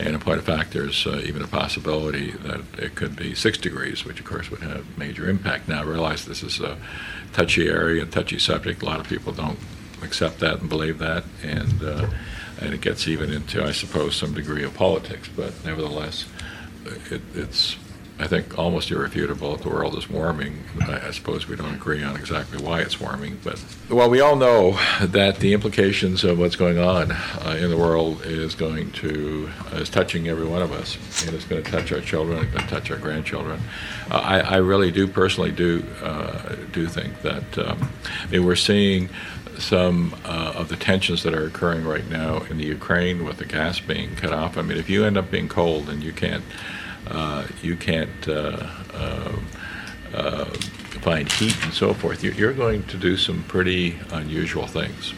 And 0.00 0.08
in 0.14 0.20
point 0.20 0.38
of 0.38 0.44
fact, 0.44 0.72
there's 0.72 1.06
uh, 1.06 1.20
even 1.24 1.42
a 1.42 1.48
possibility 1.48 2.30
that 2.30 2.60
it 2.78 2.94
could 2.94 3.16
be 3.16 3.34
six 3.34 3.58
degrees, 3.58 4.04
which 4.04 4.20
of 4.20 4.26
course 4.26 4.48
would 4.50 4.60
have 4.60 4.96
major 4.96 5.28
impact. 5.28 5.68
Now, 5.68 5.80
I 5.80 5.84
realize 5.84 6.24
this 6.24 6.42
is 6.44 6.60
a 6.60 6.78
touchy 7.32 7.68
area, 7.68 8.02
and 8.02 8.12
touchy 8.12 8.38
subject. 8.38 8.82
A 8.82 8.84
lot 8.84 9.00
of 9.00 9.08
people 9.08 9.32
don't 9.32 9.58
accept 10.02 10.38
that 10.38 10.60
and 10.60 10.68
believe 10.68 10.98
that, 10.98 11.24
and 11.42 11.82
uh, 11.82 12.06
and 12.60 12.74
it 12.74 12.80
gets 12.80 13.08
even 13.08 13.32
into, 13.32 13.64
I 13.64 13.72
suppose, 13.72 14.14
some 14.14 14.34
degree 14.34 14.64
of 14.64 14.74
politics. 14.74 15.28
But 15.34 15.52
nevertheless, 15.64 16.26
it, 17.10 17.22
it's 17.34 17.76
I 18.20 18.26
think, 18.26 18.58
almost 18.58 18.90
irrefutable 18.90 19.54
that 19.54 19.62
the 19.62 19.68
world 19.68 19.96
is 19.96 20.10
warming. 20.10 20.64
I, 20.80 21.12
suppose 21.12 21.46
we 21.46 21.54
don't 21.54 21.74
agree 21.74 22.02
on 22.02 22.16
exactly 22.16 22.60
why 22.60 22.80
it's 22.80 23.00
warming, 23.00 23.38
but 23.44 23.64
well, 23.88 24.10
we 24.10 24.20
all 24.20 24.34
know 24.34 24.72
that 25.00 25.36
the 25.36 25.52
implications 25.52 26.24
of 26.24 26.36
what's 26.36 26.56
going 26.56 26.78
on 26.78 27.12
uh, 27.12 27.56
in 27.60 27.70
the 27.70 27.76
world 27.76 28.22
is 28.24 28.56
going 28.56 28.90
to 28.92 29.48
uh, 29.72 29.76
is 29.76 29.88
touching 29.88 30.26
every 30.26 30.46
one 30.46 30.62
of 30.62 30.72
us, 30.72 30.96
and 31.26 31.34
it's 31.34 31.44
going 31.44 31.62
to 31.62 31.70
touch 31.70 31.92
our 31.92 32.00
children, 32.00 32.38
it's 32.38 32.52
going 32.52 32.64
to 32.66 32.70
touch 32.70 32.90
our 32.90 32.96
grandchildren. 32.96 33.60
Uh, 34.10 34.16
I, 34.16 34.40
I, 34.40 34.56
really 34.56 34.90
do 34.90 35.06
personally 35.06 35.52
do 35.52 35.84
uh, 36.02 36.56
do 36.72 36.88
think 36.88 37.22
that 37.22 37.58
um, 37.58 37.92
I 38.24 38.26
mean, 38.26 38.44
we're 38.44 38.56
seeing 38.56 39.10
some 39.58 40.14
uh, 40.24 40.54
of 40.56 40.68
the 40.68 40.76
tensions 40.76 41.22
that 41.22 41.34
are 41.34 41.46
occurring 41.46 41.84
right 41.84 42.08
now 42.08 42.38
in 42.50 42.58
the 42.58 42.64
Ukraine 42.64 43.24
with 43.24 43.38
the 43.38 43.44
gas 43.44 43.80
being 43.80 44.14
cut 44.16 44.32
off. 44.32 44.56
I 44.56 44.62
mean, 44.62 44.78
if 44.78 44.88
you 44.88 45.04
end 45.04 45.16
up 45.16 45.30
being 45.30 45.48
cold 45.48 45.88
and 45.88 46.02
you 46.02 46.12
can't 46.12 46.44
you 47.62 47.76
can't 47.76 48.28
uh, 48.28 48.66
uh, 50.14 50.44
find 51.00 51.30
heat 51.32 51.56
and 51.64 51.72
so 51.72 51.94
forth, 51.94 52.22
you're 52.22 52.52
going 52.52 52.82
to 52.84 52.96
do 52.96 53.16
some 53.16 53.42
pretty 53.44 53.98
unusual 54.12 54.66
things. 54.66 55.14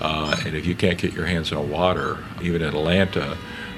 Uh, 0.00 0.36
and 0.44 0.54
if 0.54 0.66
you 0.66 0.74
can't 0.74 0.98
get 0.98 1.12
your 1.12 1.26
hands 1.26 1.52
on 1.52 1.70
water, 1.70 2.18
even 2.42 2.62
in 2.62 2.68
Atlanta 2.68 3.36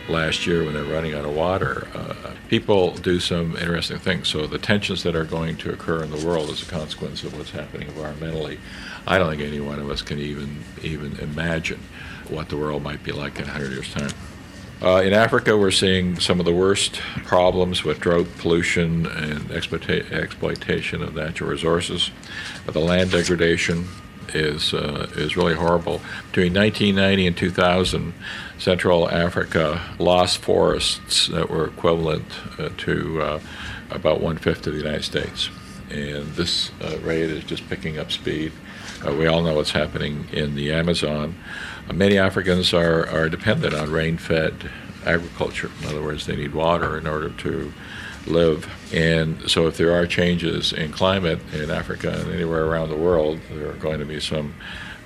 last 0.08 0.46
year 0.46 0.64
when 0.64 0.74
they're 0.74 0.84
running 0.84 1.14
out 1.14 1.24
of 1.24 1.34
water, 1.34 1.86
uh, 1.94 2.32
people 2.48 2.92
do 2.96 3.20
some 3.20 3.56
interesting 3.56 3.98
things. 3.98 4.28
So 4.28 4.46
the 4.46 4.58
tensions 4.58 5.02
that 5.02 5.14
are 5.14 5.24
going 5.24 5.56
to 5.58 5.72
occur 5.72 6.02
in 6.02 6.10
the 6.10 6.26
world 6.26 6.50
as 6.50 6.62
a 6.62 6.66
consequence 6.66 7.22
of 7.24 7.36
what's 7.36 7.50
happening 7.50 7.88
environmentally, 7.88 8.58
I 9.06 9.18
don't 9.18 9.30
think 9.30 9.42
any 9.42 9.60
one 9.60 9.78
of 9.78 9.90
us 9.90 10.02
can 10.02 10.18
even 10.18 10.64
even 10.82 11.18
imagine 11.18 11.80
what 12.28 12.48
the 12.48 12.56
world 12.56 12.82
might 12.82 13.02
be 13.02 13.12
like 13.12 13.38
in 13.38 13.44
100 13.44 13.70
years' 13.72 13.92
time. 13.92 14.10
Uh, 14.80 15.02
in 15.02 15.12
Africa, 15.12 15.56
we're 15.56 15.72
seeing 15.72 16.20
some 16.20 16.38
of 16.38 16.46
the 16.46 16.54
worst 16.54 17.00
problems 17.24 17.82
with 17.82 17.98
drought, 17.98 18.28
pollution, 18.38 19.06
and 19.06 19.40
exploita- 19.48 20.12
exploitation 20.12 21.02
of 21.02 21.16
natural 21.16 21.50
resources. 21.50 22.12
Uh, 22.66 22.70
the 22.70 22.78
land 22.78 23.10
degradation 23.10 23.88
is 24.34 24.72
uh, 24.74 25.10
is 25.16 25.36
really 25.36 25.54
horrible. 25.54 26.00
Between 26.30 26.54
1990 26.54 27.26
and 27.26 27.36
2000, 27.36 28.14
Central 28.58 29.10
Africa 29.10 29.80
lost 29.98 30.38
forests 30.38 31.26
that 31.26 31.50
were 31.50 31.66
equivalent 31.66 32.26
uh, 32.56 32.68
to 32.78 33.20
uh, 33.20 33.40
about 33.90 34.20
one 34.20 34.36
fifth 34.36 34.64
of 34.68 34.74
the 34.74 34.78
United 34.78 35.02
States, 35.02 35.50
and 35.90 36.24
this 36.34 36.70
uh, 36.82 36.98
rate 36.98 37.30
is 37.30 37.42
just 37.42 37.68
picking 37.68 37.98
up 37.98 38.12
speed. 38.12 38.52
Uh, 39.06 39.14
we 39.14 39.26
all 39.26 39.42
know 39.42 39.54
what's 39.54 39.70
happening 39.70 40.26
in 40.32 40.56
the 40.56 40.72
Amazon. 40.72 41.36
Uh, 41.88 41.92
many 41.92 42.18
Africans 42.18 42.74
are, 42.74 43.08
are 43.08 43.28
dependent 43.28 43.72
on 43.72 43.90
rain 43.90 44.16
fed 44.16 44.70
agriculture. 45.06 45.70
In 45.82 45.88
other 45.88 46.02
words, 46.02 46.26
they 46.26 46.34
need 46.34 46.52
water 46.52 46.98
in 46.98 47.06
order 47.06 47.30
to 47.30 47.72
live. 48.26 48.68
And 48.92 49.48
so, 49.48 49.68
if 49.68 49.76
there 49.76 49.94
are 49.94 50.06
changes 50.06 50.72
in 50.72 50.90
climate 50.90 51.38
in 51.52 51.70
Africa 51.70 52.10
and 52.10 52.32
anywhere 52.32 52.66
around 52.66 52.88
the 52.88 52.96
world, 52.96 53.38
there 53.50 53.70
are 53.70 53.74
going 53.74 54.00
to 54.00 54.04
be 54.04 54.18
some 54.18 54.54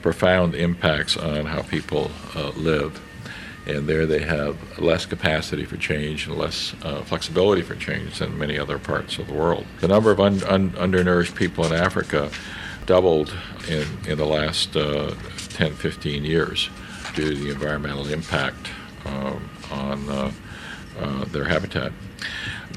profound 0.01 0.55
impacts 0.55 1.17
on 1.17 1.45
how 1.45 1.63
people 1.63 2.11
uh, 2.35 2.51
live. 2.51 3.01
And 3.67 3.87
there 3.87 4.07
they 4.07 4.23
have 4.23 4.81
less 4.81 5.07
capacity 5.07 5.65
for 5.65 5.77
change 5.77 6.27
and 6.27 6.37
less 6.37 6.75
uh, 6.83 7.03
flexibility 7.03 7.63
for 7.63 7.77
change 7.77 8.19
than 8.19 8.37
many 8.37 8.59
other 8.59 8.79
parts 8.79 9.19
of 9.19 9.29
the 9.29 9.35
world. 9.35 9.67
The 9.81 9.87
number 9.87 10.11
of 10.11 10.19
un- 10.19 10.43
un- 10.45 10.75
undernourished 10.77 11.37
people 11.37 11.65
in 11.67 11.73
Africa 11.73 12.31
doubled 12.87 13.35
in, 13.69 13.87
in 14.07 14.19
the 14.19 14.27
last 14.27 14.77
uh, 14.77 15.15
10, 15.51 15.75
15 15.75 16.25
years 16.25 16.71
due 17.15 17.35
to 17.35 17.37
the 17.37 17.51
environmental 17.51 18.07
impact 18.09 18.71
um, 19.05 19.49
on 19.71 20.09
uh, 20.09 20.33
uh, 20.99 21.25
their 21.27 21.45
habitat. 21.45 21.93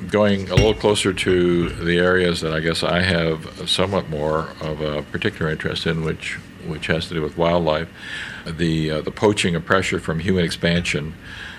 Going 0.09 0.49
a 0.49 0.55
little 0.55 0.73
closer 0.73 1.13
to 1.13 1.69
the 1.69 1.99
areas 1.99 2.41
that 2.41 2.53
I 2.53 2.59
guess 2.59 2.83
I 2.83 3.01
have 3.01 3.69
somewhat 3.69 4.09
more 4.09 4.49
of 4.61 4.81
a 4.81 5.03
particular 5.03 5.49
interest 5.49 5.85
in, 5.85 6.03
which 6.03 6.37
which 6.67 6.87
has 6.87 7.07
to 7.07 7.13
do 7.13 7.21
with 7.21 7.37
wildlife, 7.37 7.87
the 8.45 8.91
uh, 8.91 9.01
the 9.01 9.11
poaching 9.11 9.55
and 9.55 9.65
pressure 9.65 9.99
from 9.99 10.19
human 10.19 10.43
expansion 10.43 11.13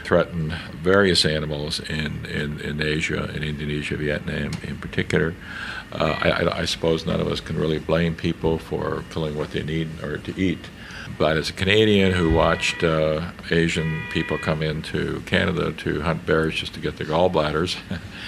threaten 0.07 0.55
various 0.83 1.25
animals 1.25 1.81
in, 1.81 2.25
in, 2.26 2.61
in 2.61 2.81
Asia, 2.81 3.29
in 3.35 3.43
Indonesia, 3.43 3.97
Vietnam 3.97 4.53
in 4.62 4.79
particular. 4.79 5.35
Uh, 5.97 6.19
I, 6.21 6.61
I, 6.61 6.65
suppose 6.67 7.07
none 7.07 7.21
of 7.21 7.29
us 7.29 7.41
can 7.41 7.59
really 7.59 7.79
blame 7.79 8.15
people 8.15 8.59
for 8.59 9.03
killing 9.11 9.37
what 9.37 9.53
they 9.53 9.62
need 9.62 10.03
or 10.03 10.19
to 10.19 10.38
eat. 10.38 10.59
But 11.19 11.38
as 11.38 11.49
a 11.49 11.55
Canadian 11.55 12.12
who 12.12 12.35
watched 12.35 12.85
uh, 12.85 13.31
Asian 13.50 14.03
people 14.11 14.37
come 14.37 14.62
into 14.62 15.21
Canada 15.23 15.73
to 15.73 16.03
hunt 16.03 16.26
bears 16.26 16.55
just 16.55 16.75
to 16.75 16.81
get 16.81 16.99
their 16.99 17.07
gallbladders, 17.07 17.79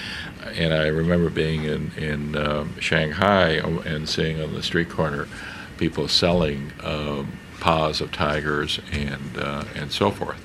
and 0.54 0.72
I 0.72 0.86
remember 0.86 1.28
being 1.28 1.64
in, 1.64 1.92
in 1.96 2.36
um, 2.36 2.80
Shanghai 2.80 3.50
and 3.50 4.08
seeing 4.08 4.40
on 4.40 4.54
the 4.54 4.62
street 4.62 4.88
corner 4.88 5.28
people 5.76 6.08
selling 6.08 6.72
um, 6.82 7.38
paws 7.60 8.00
of 8.00 8.12
tigers 8.12 8.80
and, 8.92 9.36
uh, 9.36 9.64
and 9.74 9.92
so 9.92 10.10
forth 10.10 10.42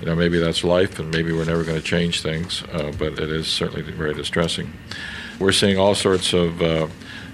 you 0.00 0.06
know, 0.06 0.14
maybe 0.14 0.38
that's 0.38 0.64
life, 0.64 0.98
and 0.98 1.10
maybe 1.12 1.32
we're 1.32 1.44
never 1.44 1.62
going 1.62 1.76
to 1.76 1.84
change 1.84 2.22
things, 2.22 2.62
uh, 2.72 2.90
but 2.98 3.18
it 3.18 3.30
is 3.30 3.46
certainly 3.46 3.82
very 3.82 4.14
distressing. 4.14 4.72
We're 5.40 5.52
seeing 5.52 5.78
all 5.78 5.94
sorts 5.94 6.34
of 6.34 6.60
uh, 6.60 6.86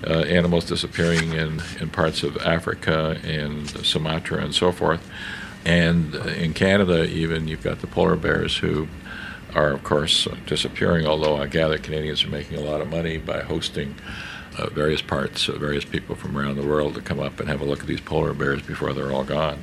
uh, 0.07 0.11
animals 0.11 0.65
disappearing 0.67 1.33
in, 1.33 1.61
in 1.81 1.91
parts 1.91 2.23
of 2.23 2.37
Africa 2.37 3.21
and 3.25 3.69
Sumatra 3.85 4.45
and 4.45 4.55
so 4.55 4.71
forth. 4.71 5.05
And 5.65 6.15
in 6.15 6.55
Canada, 6.55 7.05
even, 7.05 7.49
you've 7.49 7.65
got 7.65 7.81
the 7.81 7.89
polar 7.89 8.15
bears 8.15 8.59
who 8.59 8.87
are, 9.57 9.73
of 9.73 9.83
course, 9.83 10.29
disappearing, 10.47 11.05
although 11.05 11.37
I 11.37 11.49
gather 11.49 11.79
Canadians 11.79 12.23
are 12.23 12.29
making 12.29 12.59
a 12.59 12.61
lot 12.61 12.81
of 12.81 12.89
money 12.89 13.19
by 13.19 13.41
hosting 13.41 13.97
uh, 14.59 14.69
various 14.71 15.03
parts, 15.03 15.49
uh, 15.49 15.59
various 15.59 15.85
people 15.85 16.15
from 16.15 16.37
around 16.37 16.57
the 16.57 16.67
world 16.67 16.95
to 16.95 17.01
come 17.01 17.21
up 17.21 17.41
and 17.41 17.49
have 17.49 17.61
a 17.61 17.65
look 17.65 17.81
at 17.81 17.87
these 17.87 18.01
polar 18.01 18.33
bears 18.33 18.63
before 18.63 18.93
they're 18.93 19.13
all 19.13 19.25
gone. 19.25 19.59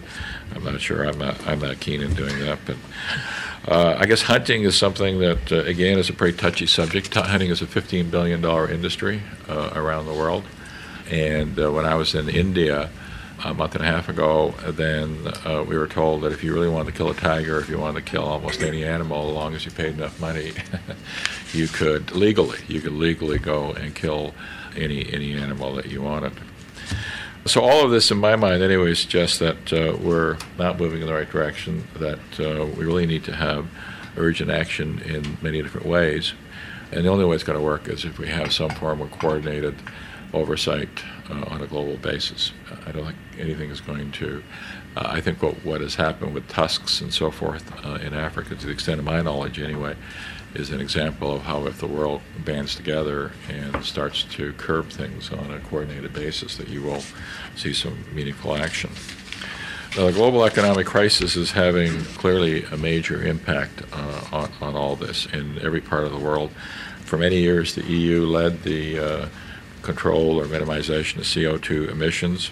I'm 0.56 0.64
not 0.64 0.80
sure. 0.82 1.04
I'm 1.04 1.18
not. 1.18 1.46
I'm 1.48 1.60
not 1.60 1.80
keen 1.80 2.02
in 2.02 2.14
doing 2.14 2.38
that. 2.40 2.60
But 2.66 2.78
uh, 3.68 3.96
I 3.98 4.06
guess 4.06 4.22
hunting 4.22 4.64
is 4.64 4.76
something 4.76 5.20
that, 5.20 5.52
uh, 5.52 5.64
again, 5.64 5.98
is 5.98 6.10
a 6.10 6.14
pretty 6.14 6.38
touchy 6.38 6.68
subject. 6.68 7.14
Hunting 7.14 7.50
is 7.50 7.62
a 7.62 7.68
15 7.68 8.10
billion 8.10 8.42
dollar 8.42 8.70
industry 8.70 9.22
uh, 9.48 9.72
around 9.74 10.06
the 10.06 10.14
world. 10.14 10.44
And 11.10 11.60
uh, 11.60 11.72
when 11.72 11.86
I 11.86 11.96
was 11.96 12.14
in 12.14 12.30
India 12.30 12.90
a 13.44 13.54
month 13.54 13.76
and 13.76 13.84
a 13.84 13.88
half 13.88 14.08
ago, 14.10 14.54
then 14.70 15.18
we 15.68 15.78
were 15.78 15.88
told 15.88 16.22
that 16.22 16.32
if 16.32 16.44
you 16.44 16.54
really 16.54 16.70
wanted 16.70 16.92
to 16.92 16.98
kill 16.98 17.10
a 17.10 17.16
tiger, 17.16 17.60
if 17.60 17.68
you 17.68 17.78
wanted 17.78 18.06
to 18.06 18.10
kill 18.10 18.24
almost 18.24 18.62
any 18.62 18.86
animal, 18.86 19.30
as 19.30 19.36
long 19.36 19.54
as 19.54 19.66
you 19.66 19.72
paid 19.72 19.96
enough 19.96 20.18
money, 20.22 20.54
you 21.54 21.68
could 21.68 22.12
legally, 22.14 22.60
you 22.70 22.80
could 22.80 22.94
legally 22.94 23.40
go 23.40 23.74
and 23.74 23.94
kill 23.96 24.34
any 24.78 25.12
any 25.14 25.34
animal 25.34 25.76
that 25.76 25.88
you 25.88 26.02
wanted. 26.02 26.34
So 27.46 27.62
all 27.62 27.84
of 27.84 27.92
this, 27.92 28.10
in 28.10 28.20
my 28.20 28.38
mind, 28.38 28.64
anyway, 28.64 28.94
suggests 28.94 29.38
that 29.40 29.74
uh, 29.74 29.98
we're 29.98 30.38
not 30.58 30.80
moving 30.80 31.02
in 31.02 31.08
the 31.08 31.14
right 31.14 31.30
direction. 31.30 31.86
That 32.00 32.20
uh, 32.40 32.66
we 32.66 32.86
really 32.86 33.06
need 33.06 33.26
to 33.26 33.36
have 33.36 33.68
urgent 34.16 34.50
action 34.50 35.00
in 35.00 35.38
many 35.42 35.62
different 35.62 35.88
ways, 35.88 36.34
and 36.92 37.04
the 37.04 37.10
only 37.10 37.26
way 37.26 37.36
it's 37.36 37.44
going 37.44 37.60
to 37.60 37.64
work 37.64 37.90
is 37.90 38.06
if 38.06 38.18
we 38.18 38.28
have 38.28 38.54
some 38.54 38.70
form 38.70 39.02
of 39.02 39.12
coordinated 39.12 39.76
oversight 40.34 40.90
uh, 41.30 41.44
on 41.48 41.62
a 41.62 41.68
global 41.68 41.98
basis. 41.98 42.54
I 42.86 42.92
don't 42.92 43.06
think 43.06 43.18
anything 43.38 43.70
is 43.70 43.82
going 43.82 44.12
to. 44.14 44.44
Uh, 44.96 45.08
I 45.08 45.22
think 45.22 45.42
what 45.42 45.64
what 45.66 45.82
has 45.82 45.96
happened 45.96 46.34
with 46.34 46.48
tusks 46.48 47.02
and 47.02 47.14
so 47.14 47.30
forth 47.30 47.72
uh, 47.86 47.96
in 47.96 48.14
Africa, 48.14 48.56
to 48.56 48.66
the 48.66 48.72
extent 48.72 49.00
of 49.00 49.06
my 49.06 49.22
knowledge, 49.22 49.60
anyway, 49.60 49.96
is 50.56 50.70
an 50.70 50.80
example 50.80 51.36
of 51.36 51.42
how 51.44 51.66
if 51.66 51.80
the 51.80 51.88
world 51.88 52.22
bands 52.46 52.76
together 52.76 53.32
and 53.50 53.84
starts 53.84 54.24
to 54.24 54.54
curb 54.54 54.90
things 54.90 55.32
on 55.32 55.52
a 55.52 55.60
coordinated 55.60 56.14
basis, 56.14 56.58
that 56.58 56.68
you 56.70 56.82
will 56.82 57.04
see 57.56 57.74
some 57.74 57.98
meaningful 58.14 58.56
action. 58.56 58.92
Now, 59.96 60.08
the 60.08 60.12
global 60.12 60.44
economic 60.44 60.88
crisis 60.88 61.36
is 61.36 61.52
having 61.52 62.04
clearly 62.16 62.64
a 62.66 62.78
major 62.78 63.24
impact 63.24 63.84
uh, 63.92 64.24
on, 64.32 64.52
on 64.60 64.76
all 64.76 64.96
this 64.96 65.28
in 65.28 65.60
every 65.60 65.82
part 65.82 66.04
of 66.06 66.12
the 66.12 66.18
world. 66.18 66.52
For 67.02 67.18
many 67.18 67.38
years, 67.38 67.76
the 67.76 67.84
EU 67.84 68.26
led 68.26 68.64
the 68.64 69.00
uh, 69.00 69.30
control 69.84 70.40
or 70.40 70.46
minimization 70.46 71.18
of 71.18 71.26
CO2 71.26 71.92
emissions. 71.92 72.50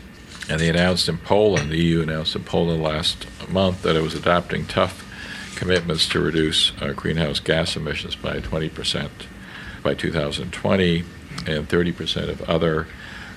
And 0.49 0.59
they 0.59 0.69
announced 0.69 1.09
in 1.09 1.17
Poland, 1.17 1.71
the 1.71 1.77
EU 1.77 2.01
announced 2.01 2.35
in 2.35 2.43
Poland 2.43 2.83
last 2.83 3.25
month 3.49 3.81
that 3.83 3.95
it 3.95 4.03
was 4.03 4.13
adopting 4.13 4.65
tough 4.65 5.07
commitments 5.61 6.09
to 6.09 6.19
reduce 6.19 6.71
uh, 6.81 6.91
greenhouse 6.95 7.39
gas 7.39 7.75
emissions 7.75 8.15
by 8.15 8.39
20% 8.39 9.09
by 9.83 9.93
2020, 9.93 11.03
and 11.45 11.69
30% 11.69 12.29
of 12.29 12.41
other 12.49 12.87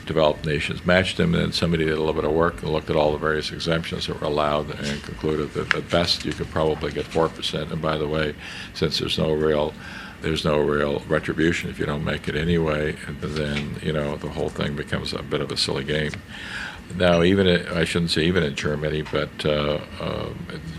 developed 0.07 0.47
nations 0.47 0.87
matched 0.87 1.19
them. 1.19 1.35
And 1.35 1.43
then 1.43 1.52
somebody 1.52 1.85
did 1.85 1.93
a 1.93 1.99
little 1.99 2.14
bit 2.14 2.25
of 2.25 2.33
work 2.33 2.62
and 2.62 2.73
looked 2.73 2.88
at 2.88 2.97
all 2.97 3.12
the 3.12 3.19
various 3.19 3.52
exemptions 3.52 4.07
that 4.07 4.19
were 4.19 4.26
allowed 4.26 4.71
and 4.71 5.02
concluded 5.02 5.52
that 5.52 5.75
at 5.75 5.90
best 5.90 6.25
you 6.25 6.33
could 6.33 6.49
probably 6.49 6.93
get 6.93 7.04
4%. 7.04 7.71
And 7.71 7.83
by 7.83 7.99
the 7.99 8.09
way, 8.09 8.35
since 8.73 9.00
there's 9.00 9.19
no 9.19 9.31
real 9.31 9.75
there's 10.23 10.47
no 10.47 10.59
real 10.59 11.00
retribution 11.00 11.69
if 11.69 11.78
you 11.78 11.85
don't 11.85 12.02
make 12.02 12.28
it 12.28 12.37
anyway, 12.37 12.97
then 13.21 13.76
you 13.83 13.93
know 13.93 14.16
the 14.16 14.31
whole 14.31 14.49
thing 14.49 14.75
becomes 14.75 15.12
a 15.12 15.23
bit 15.23 15.43
of 15.43 15.52
a 15.52 15.57
silly 15.59 15.85
game. 15.85 16.12
Now, 16.97 17.23
even 17.23 17.47
in, 17.47 17.67
I 17.69 17.85
shouldn't 17.85 18.12
say 18.12 18.25
even 18.25 18.43
in 18.43 18.55
Germany, 18.55 19.03
but 19.03 19.45
uh, 19.45 19.81
uh, 20.00 20.29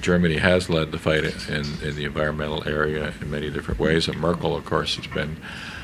Germany 0.02 0.38
has 0.38 0.70
led 0.70 0.92
the 0.92 0.98
fight 0.98 1.24
in, 1.50 1.66
in 1.84 1.96
the 1.96 2.06
environmental 2.06 2.68
area 2.68 3.14
in 3.20 3.32
many 3.32 3.50
different 3.50 3.80
ways. 3.80 4.08
And 4.08 4.20
Merkel, 4.20 4.56
of 4.56 4.66
course, 4.66 4.96
has 4.96 5.08
been 5.08 5.36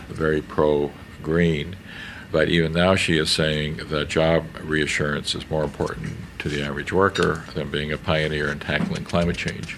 very 0.07 0.41
pro-green. 0.41 1.75
But 2.31 2.47
even 2.47 2.71
now, 2.71 2.95
she 2.95 3.17
is 3.17 3.29
saying 3.29 3.81
that 3.89 4.07
job 4.07 4.45
reassurance 4.63 5.35
is 5.35 5.49
more 5.49 5.65
important 5.65 6.15
to 6.39 6.47
the 6.47 6.63
average 6.63 6.93
worker 6.93 7.43
than 7.53 7.69
being 7.69 7.91
a 7.91 7.97
pioneer 7.97 8.49
in 8.49 8.59
tackling 8.59 9.03
climate 9.03 9.35
change. 9.35 9.75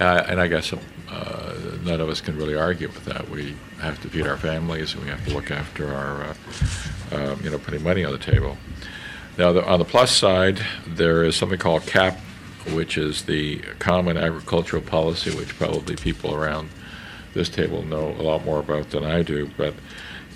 Uh, 0.00 0.24
and 0.26 0.40
I 0.40 0.48
guess 0.48 0.72
uh, 1.08 1.54
none 1.84 2.00
of 2.00 2.08
us 2.08 2.20
can 2.20 2.36
really 2.36 2.56
argue 2.56 2.88
with 2.88 3.04
that. 3.04 3.28
We 3.30 3.54
have 3.80 4.02
to 4.02 4.08
feed 4.08 4.26
our 4.26 4.36
families, 4.36 4.94
and 4.94 5.04
we 5.04 5.10
have 5.10 5.24
to 5.26 5.32
look 5.32 5.52
after 5.52 5.94
our, 5.94 6.22
uh, 6.24 6.34
uh, 7.12 7.36
you 7.42 7.50
know, 7.50 7.58
putting 7.58 7.84
money 7.84 8.04
on 8.04 8.10
the 8.10 8.18
table. 8.18 8.58
Now, 9.38 9.52
the, 9.52 9.66
on 9.66 9.78
the 9.78 9.84
plus 9.84 10.16
side, 10.16 10.64
there 10.86 11.22
is 11.22 11.36
something 11.36 11.58
called 11.58 11.82
CAP, 11.86 12.18
which 12.72 12.96
is 12.96 13.26
the 13.26 13.58
Common 13.78 14.16
Agricultural 14.16 14.82
Policy, 14.82 15.36
which 15.36 15.58
probably 15.58 15.94
people 15.94 16.34
around 16.34 16.70
this 17.34 17.50
table 17.50 17.82
know 17.82 18.08
a 18.08 18.22
lot 18.22 18.46
more 18.46 18.60
about 18.60 18.90
than 18.90 19.04
I 19.04 19.22
do. 19.22 19.50
But 19.58 19.74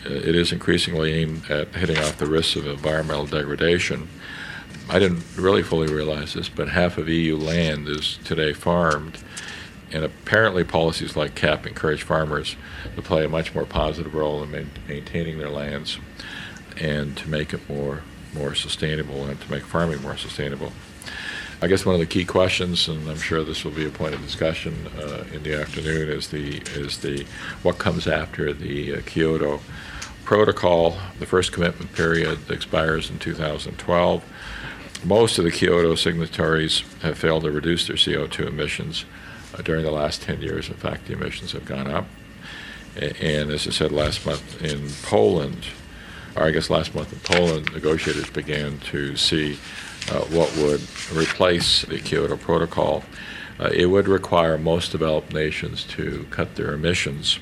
uh, 0.04 0.12
it 0.12 0.34
is 0.34 0.52
increasingly 0.52 1.14
aimed 1.14 1.50
at 1.50 1.74
hitting 1.74 1.96
off 1.96 2.18
the 2.18 2.26
risks 2.26 2.56
of 2.56 2.66
environmental 2.66 3.24
degradation. 3.24 4.08
I 4.90 4.98
didn't 4.98 5.24
really 5.34 5.62
fully 5.62 5.92
realize 5.92 6.34
this, 6.34 6.50
but 6.50 6.68
half 6.68 6.98
of 6.98 7.08
EU 7.08 7.38
land 7.38 7.88
is 7.88 8.18
today 8.24 8.52
farmed, 8.52 9.16
and 9.92 10.04
apparently 10.04 10.62
policies 10.62 11.16
like 11.16 11.34
CAP 11.34 11.66
encourage 11.66 12.02
farmers 12.02 12.54
to 12.96 13.02
play 13.02 13.24
a 13.24 13.30
much 13.30 13.54
more 13.54 13.64
positive 13.64 14.14
role 14.14 14.42
in 14.42 14.70
maintaining 14.86 15.38
their 15.38 15.48
lands 15.48 15.98
and 16.76 17.16
to 17.16 17.30
make 17.30 17.54
it 17.54 17.66
more 17.68 18.02
more 18.34 18.54
sustainable 18.54 19.26
and 19.26 19.40
to 19.40 19.50
make 19.50 19.64
farming 19.64 20.02
more 20.02 20.16
sustainable. 20.16 20.72
I 21.62 21.66
guess 21.66 21.84
one 21.84 21.94
of 21.94 22.00
the 22.00 22.06
key 22.06 22.24
questions, 22.24 22.88
and 22.88 23.06
I'm 23.08 23.18
sure 23.18 23.44
this 23.44 23.64
will 23.64 23.72
be 23.72 23.86
a 23.86 23.90
point 23.90 24.14
of 24.14 24.22
discussion 24.22 24.74
uh, 24.98 25.24
in 25.32 25.42
the 25.42 25.60
afternoon, 25.60 26.08
is 26.08 26.28
the 26.28 26.62
is 26.74 26.98
the 26.98 27.26
what 27.62 27.76
comes 27.76 28.06
after 28.06 28.54
the 28.54 28.94
uh, 28.94 29.00
Kyoto 29.04 29.60
Protocol. 30.24 30.96
The 31.18 31.26
first 31.26 31.52
commitment 31.52 31.92
period 31.92 32.50
expires 32.50 33.10
in 33.10 33.18
2012. 33.18 34.24
Most 35.04 35.38
of 35.38 35.44
the 35.44 35.50
Kyoto 35.50 35.94
signatories 35.96 36.82
have 37.02 37.18
failed 37.18 37.42
to 37.44 37.50
reduce 37.50 37.86
their 37.86 37.96
CO2 37.96 38.46
emissions 38.46 39.04
uh, 39.52 39.60
during 39.60 39.84
the 39.84 39.90
last 39.90 40.22
10 40.22 40.40
years. 40.40 40.68
In 40.68 40.76
fact, 40.76 41.06
the 41.08 41.12
emissions 41.12 41.52
have 41.52 41.66
gone 41.66 41.90
up. 41.90 42.06
And 42.96 43.50
as 43.50 43.66
I 43.66 43.70
said 43.70 43.92
last 43.92 44.24
month 44.24 44.62
in 44.62 44.88
Poland, 45.02 45.66
or 46.40 46.46
I 46.46 46.50
guess 46.50 46.70
last 46.70 46.94
month 46.94 47.12
in 47.12 47.20
Poland, 47.20 47.70
negotiators 47.72 48.30
began 48.30 48.78
to 48.90 49.14
see 49.14 49.58
uh, 50.10 50.20
what 50.20 50.54
would 50.56 50.80
replace 51.12 51.82
the 51.82 51.98
Kyoto 51.98 52.36
Protocol. 52.36 53.04
Uh, 53.60 53.68
it 53.74 53.86
would 53.86 54.08
require 54.08 54.56
most 54.56 54.90
developed 54.90 55.34
nations 55.34 55.84
to 55.84 56.26
cut 56.30 56.56
their 56.56 56.72
emissions, 56.72 57.38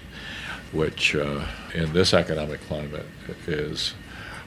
which 0.72 1.14
uh, 1.14 1.46
in 1.74 1.92
this 1.92 2.12
economic 2.12 2.60
climate 2.62 3.06
is 3.46 3.94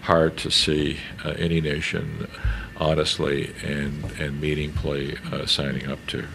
hard 0.02 0.36
to 0.36 0.52
see 0.52 0.98
uh, 1.24 1.30
any 1.38 1.62
nation 1.62 2.28
honestly 2.76 3.54
and, 3.64 4.04
and 4.20 4.42
meaningfully 4.42 5.18
uh, 5.32 5.46
signing 5.46 5.90
up 5.90 6.06
to. 6.08 6.28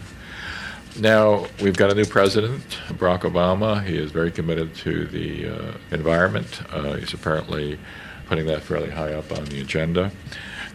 Now, 0.99 1.45
we've 1.61 1.77
got 1.77 1.91
a 1.91 1.95
new 1.95 2.05
president, 2.05 2.63
Barack 2.93 3.19
Obama. 3.19 3.85
He 3.85 3.95
is 3.95 4.11
very 4.11 4.31
committed 4.31 4.73
to 4.77 5.05
the 5.05 5.49
uh, 5.49 5.71
environment. 5.91 6.61
He's 6.99 7.13
apparently 7.13 7.77
putting 8.27 8.45
that 8.47 8.61
fairly 8.61 8.89
high 8.89 9.13
up 9.13 9.31
on 9.31 9.45
the 9.45 9.61
agenda. 9.61 10.11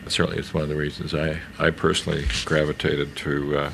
Certainly, 0.08 0.38
it's 0.38 0.52
one 0.52 0.62
of 0.62 0.68
the 0.68 0.76
reasons 0.76 1.14
I, 1.14 1.40
I 1.58 1.70
personally 1.70 2.26
gravitated 2.44 3.16
to, 3.16 3.58
uh, 3.58 3.70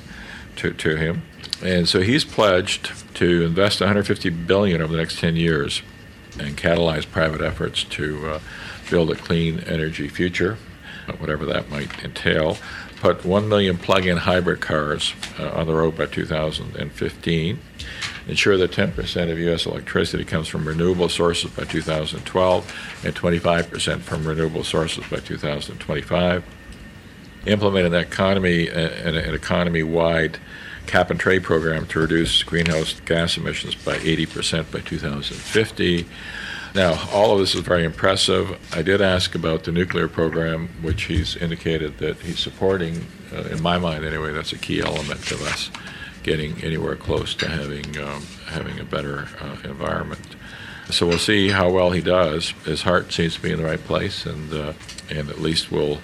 to, 0.56 0.72
to 0.74 0.96
him. 0.96 1.22
And 1.62 1.88
so 1.88 2.00
he's 2.00 2.24
pledged 2.24 2.92
to 3.14 3.44
invest 3.44 3.80
150 3.80 4.28
billion 4.30 4.82
over 4.82 4.92
the 4.92 4.98
next 4.98 5.18
10 5.18 5.36
years 5.36 5.82
and 6.38 6.56
catalyze 6.56 7.10
private 7.10 7.40
efforts 7.40 7.82
to 7.84 8.28
uh, 8.28 8.40
build 8.90 9.10
a 9.10 9.14
clean 9.14 9.60
energy 9.60 10.08
future, 10.08 10.58
whatever 11.18 11.46
that 11.46 11.70
might 11.70 12.04
entail 12.04 12.58
put 13.00 13.24
1 13.24 13.48
million 13.48 13.78
plug 13.78 14.06
in 14.06 14.16
hybrid 14.16 14.60
cars 14.60 15.14
uh, 15.38 15.50
on 15.50 15.66
the 15.66 15.74
road 15.74 15.96
by 15.96 16.06
2015, 16.06 17.58
ensure 18.26 18.56
that 18.56 18.72
10% 18.72 19.30
of 19.30 19.38
U.S. 19.38 19.66
electricity 19.66 20.24
comes 20.24 20.48
from 20.48 20.66
renewable 20.66 21.08
sources 21.08 21.50
by 21.50 21.64
2012 21.64 23.04
and 23.04 23.14
25% 23.14 24.00
from 24.00 24.26
renewable 24.26 24.64
sources 24.64 25.04
by 25.10 25.18
2025, 25.18 26.44
implement 27.46 27.86
an 27.86 27.94
economy, 27.94 28.68
an, 28.68 29.14
an 29.14 29.34
economy 29.34 29.82
wide 29.82 30.38
cap 30.86 31.10
and 31.10 31.20
trade 31.20 31.42
program 31.42 31.86
to 31.86 32.00
reduce 32.00 32.42
greenhouse 32.42 32.98
gas 33.00 33.36
emissions 33.36 33.74
by 33.74 33.94
80% 33.96 34.72
by 34.72 34.80
2050 34.80 36.06
now, 36.74 37.08
all 37.12 37.32
of 37.32 37.38
this 37.38 37.54
is 37.54 37.62
very 37.62 37.84
impressive. 37.84 38.58
I 38.72 38.82
did 38.82 39.00
ask 39.00 39.34
about 39.34 39.64
the 39.64 39.72
nuclear 39.72 40.06
program, 40.06 40.68
which 40.82 41.04
he's 41.04 41.34
indicated 41.36 41.98
that 41.98 42.20
he's 42.20 42.38
supporting. 42.38 43.06
Uh, 43.32 43.42
in 43.44 43.62
my 43.62 43.78
mind, 43.78 44.04
anyway, 44.04 44.32
that's 44.32 44.52
a 44.52 44.58
key 44.58 44.80
element 44.80 45.30
of 45.30 45.42
us 45.42 45.70
getting 46.22 46.62
anywhere 46.62 46.96
close 46.96 47.34
to 47.36 47.48
having 47.48 47.98
um, 47.98 48.22
having 48.46 48.78
a 48.78 48.84
better 48.84 49.28
uh, 49.40 49.56
environment. 49.64 50.36
So 50.90 51.06
we'll 51.06 51.18
see 51.18 51.50
how 51.50 51.70
well 51.70 51.90
he 51.90 52.00
does. 52.00 52.50
His 52.64 52.82
heart 52.82 53.12
seems 53.12 53.34
to 53.34 53.42
be 53.42 53.52
in 53.52 53.58
the 53.58 53.64
right 53.64 53.82
place, 53.82 54.24
and 54.24 54.52
uh, 54.52 54.72
and 55.10 55.28
at 55.28 55.40
least 55.40 55.70
we'll 55.70 56.00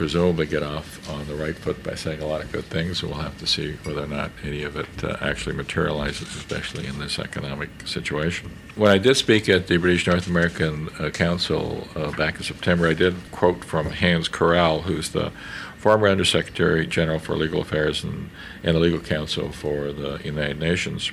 presumably 0.00 0.46
get 0.46 0.62
off 0.62 1.06
on 1.10 1.26
the 1.26 1.34
right 1.34 1.54
foot 1.54 1.82
by 1.82 1.94
saying 1.94 2.22
a 2.22 2.26
lot 2.26 2.40
of 2.40 2.50
good 2.50 2.64
things. 2.64 3.02
We'll 3.02 3.16
have 3.16 3.36
to 3.36 3.46
see 3.46 3.74
whether 3.82 4.04
or 4.04 4.06
not 4.06 4.30
any 4.42 4.62
of 4.62 4.74
it 4.74 5.04
uh, 5.04 5.18
actually 5.20 5.54
materializes, 5.56 6.34
especially 6.36 6.86
in 6.86 6.98
this 6.98 7.18
economic 7.18 7.68
situation. 7.84 8.50
When 8.76 8.90
I 8.90 8.96
did 8.96 9.18
speak 9.18 9.46
at 9.50 9.66
the 9.66 9.76
British 9.76 10.06
North 10.06 10.26
American 10.26 10.88
uh, 10.98 11.10
Council 11.10 11.86
uh, 11.94 12.12
back 12.12 12.36
in 12.36 12.44
September, 12.44 12.88
I 12.88 12.94
did 12.94 13.14
quote 13.30 13.62
from 13.62 13.90
Hans 13.90 14.30
Corell, 14.30 14.84
who's 14.84 15.10
the 15.10 15.32
former 15.76 16.08
Undersecretary 16.08 16.86
General 16.86 17.18
for 17.18 17.36
Legal 17.36 17.60
Affairs 17.60 18.02
and, 18.02 18.30
and 18.62 18.76
the 18.76 18.80
Legal 18.80 19.00
Counsel 19.00 19.52
for 19.52 19.92
the 19.92 20.18
United 20.24 20.58
Nations. 20.58 21.12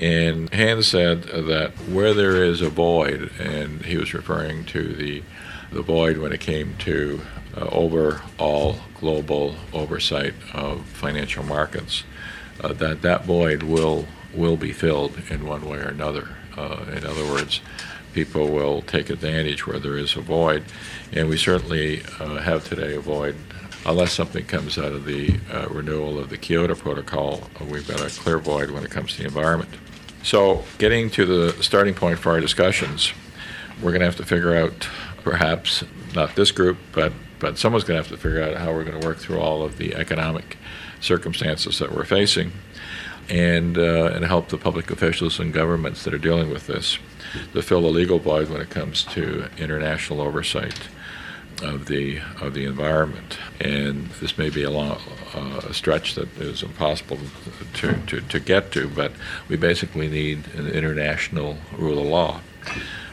And 0.00 0.48
Hans 0.54 0.86
said 0.86 1.24
that 1.24 1.72
where 1.90 2.14
there 2.14 2.42
is 2.42 2.62
a 2.62 2.70
void, 2.70 3.32
and 3.38 3.84
he 3.84 3.98
was 3.98 4.14
referring 4.14 4.64
to 4.64 4.94
the 4.94 5.22
the 5.72 5.82
void 5.82 6.18
when 6.18 6.32
it 6.32 6.40
came 6.40 6.76
to 6.76 7.20
uh, 7.56 7.66
overall 7.72 8.76
global 8.94 9.56
oversight 9.72 10.34
of 10.54 10.84
financial 10.86 11.44
markets, 11.44 12.04
uh, 12.60 12.72
that 12.74 13.02
that 13.02 13.24
void 13.24 13.62
will 13.62 14.06
will 14.34 14.56
be 14.56 14.72
filled 14.72 15.18
in 15.30 15.46
one 15.46 15.68
way 15.68 15.78
or 15.78 15.88
another. 15.88 16.28
Uh, 16.56 16.84
in 16.96 17.04
other 17.04 17.24
words, 17.24 17.60
people 18.12 18.48
will 18.48 18.82
take 18.82 19.10
advantage 19.10 19.66
where 19.66 19.78
there 19.78 19.98
is 19.98 20.16
a 20.16 20.20
void, 20.20 20.64
and 21.12 21.28
we 21.28 21.36
certainly 21.36 22.02
uh, 22.20 22.36
have 22.36 22.66
today 22.66 22.94
a 22.94 23.00
void. 23.00 23.36
Unless 23.84 24.12
something 24.12 24.44
comes 24.46 24.78
out 24.78 24.92
of 24.92 25.04
the 25.06 25.40
uh, 25.52 25.66
renewal 25.68 26.18
of 26.18 26.30
the 26.30 26.38
Kyoto 26.38 26.76
Protocol, 26.76 27.42
we've 27.68 27.86
got 27.88 28.00
a 28.00 28.08
clear 28.20 28.38
void 28.38 28.70
when 28.70 28.84
it 28.84 28.90
comes 28.90 29.12
to 29.14 29.18
the 29.18 29.24
environment. 29.24 29.70
So, 30.22 30.62
getting 30.78 31.10
to 31.10 31.26
the 31.26 31.62
starting 31.62 31.94
point 31.94 32.20
for 32.20 32.30
our 32.30 32.40
discussions, 32.40 33.12
we're 33.82 33.90
going 33.90 34.00
to 34.00 34.06
have 34.06 34.16
to 34.16 34.24
figure 34.24 34.54
out, 34.54 34.88
perhaps 35.24 35.82
not 36.14 36.36
this 36.36 36.52
group, 36.52 36.78
but 36.92 37.12
but 37.42 37.58
someone's 37.58 37.82
going 37.82 38.00
to 38.00 38.08
have 38.08 38.16
to 38.16 38.16
figure 38.16 38.40
out 38.40 38.56
how 38.56 38.72
we're 38.72 38.84
going 38.84 38.98
to 38.98 39.04
work 39.06 39.18
through 39.18 39.40
all 39.40 39.64
of 39.64 39.76
the 39.76 39.96
economic 39.96 40.56
circumstances 41.00 41.80
that 41.80 41.92
we're 41.92 42.04
facing 42.04 42.52
and, 43.28 43.76
uh, 43.76 44.12
and 44.14 44.24
help 44.24 44.48
the 44.48 44.56
public 44.56 44.92
officials 44.92 45.40
and 45.40 45.52
governments 45.52 46.04
that 46.04 46.14
are 46.14 46.18
dealing 46.18 46.50
with 46.50 46.68
this 46.68 46.98
to 47.52 47.60
fill 47.60 47.82
the 47.82 47.88
legal 47.88 48.20
void 48.20 48.48
when 48.48 48.60
it 48.60 48.70
comes 48.70 49.02
to 49.02 49.48
international 49.58 50.20
oversight 50.20 50.88
of 51.62 51.86
the 51.86 52.20
of 52.40 52.54
the 52.54 52.64
environment. 52.64 53.38
And 53.60 54.06
this 54.20 54.38
may 54.38 54.48
be 54.48 54.62
a 54.62 54.70
long 54.70 55.00
uh, 55.34 55.62
a 55.68 55.74
stretch 55.74 56.14
that 56.14 56.28
is 56.40 56.62
impossible 56.62 57.18
to, 57.74 57.94
to, 58.06 58.20
to 58.20 58.40
get 58.40 58.72
to, 58.72 58.88
but 58.88 59.12
we 59.48 59.56
basically 59.56 60.08
need 60.08 60.46
an 60.54 60.68
international 60.68 61.56
rule 61.76 61.98
of 61.98 62.06
law 62.06 62.40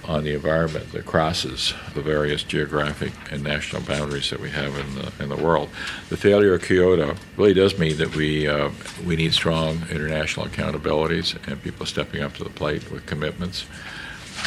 on 0.10 0.24
the 0.24 0.34
environment 0.34 0.92
that 0.92 1.06
crosses 1.06 1.76
the 1.94 2.02
various 2.02 2.42
geographic 2.42 3.14
and 3.32 3.44
national 3.44 3.80
boundaries 3.84 4.32
that 4.32 4.40
we 4.40 4.50
have 4.50 4.76
in 4.76 4.96
the, 4.96 5.14
in 5.24 5.30
the 5.30 5.36
world. 5.36 5.70
The 6.10 6.18
failure 6.18 6.56
of 6.56 6.64
Kyoto 6.64 7.16
really 7.38 7.54
does 7.54 7.78
mean 7.78 7.96
that 7.98 8.16
we, 8.16 8.48
uh, 8.48 8.72
we 9.06 9.16
need 9.16 9.36
strong 9.36 9.84
international 9.92 10.48
accountabilities 10.48 11.38
and 11.48 11.62
people 11.62 11.86
stepping 11.86 12.24
up 12.24 12.34
to 12.38 12.44
the 12.44 12.50
plate 12.50 12.92
with 12.92 13.06
commitments. 13.06 13.68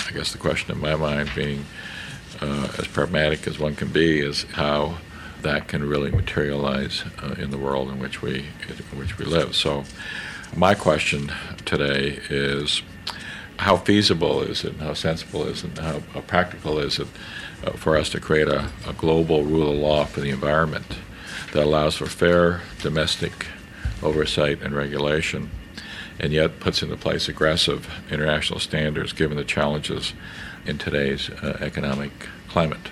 I 0.09 0.11
guess 0.11 0.33
the 0.33 0.39
question 0.39 0.75
in 0.75 0.81
my 0.81 0.97
mind 0.97 1.31
being 1.37 1.65
uh, 2.41 2.73
as 2.77 2.89
pragmatic 2.89 3.47
as 3.47 3.61
one 3.61 3.77
can 3.77 3.93
be 3.93 4.19
is 4.19 4.43
how 4.55 4.99
that 5.43 5.69
can 5.69 5.89
really 5.89 6.11
materialize 6.11 7.05
uh, 7.23 7.37
in 7.39 7.53
the 7.53 7.59
world 7.59 7.89
in 7.89 8.01
which 8.01 8.21
we 8.21 8.47
in 8.69 8.99
which 8.99 9.17
we 9.19 9.25
live. 9.25 9.55
So, 9.55 9.85
my 10.57 10.75
question 10.75 11.33
today 11.65 12.21
is 12.31 12.83
how 13.63 13.77
feasible 13.77 14.43
is 14.43 14.65
it, 14.65 14.73
and 14.73 14.83
how 14.83 14.93
sensible 14.93 15.45
is 15.45 15.63
it, 15.63 15.79
and 15.79 15.79
how, 15.79 16.01
how 16.15 16.21
practical 16.23 16.81
is 16.81 16.99
it 16.99 17.07
uh, 17.65 17.71
for 17.71 17.97
us 17.97 18.09
to 18.11 18.21
create 18.21 18.49
a, 18.49 18.69
a, 18.89 18.93
global 18.95 19.45
rule 19.45 19.71
of 19.71 19.79
law 19.79 20.05
for 20.05 20.21
the 20.21 20.31
environment 20.31 20.99
that 21.53 21.65
allows 21.65 21.97
for 21.97 22.07
fair 22.07 22.61
domestic 22.81 23.47
oversight 24.03 24.61
and 24.63 24.75
regulation, 24.75 25.49
and 26.19 26.33
yet 26.33 26.59
puts 26.59 26.83
into 26.83 26.97
place 26.97 27.29
aggressive 27.29 27.89
international 28.11 28.59
standards 28.59 29.13
given 29.13 29.37
the 29.37 29.45
challenges 29.45 30.13
in 30.67 30.77
today's 30.77 31.31
uh, 31.31 31.57
economic 31.61 32.11
climate. 32.49 32.91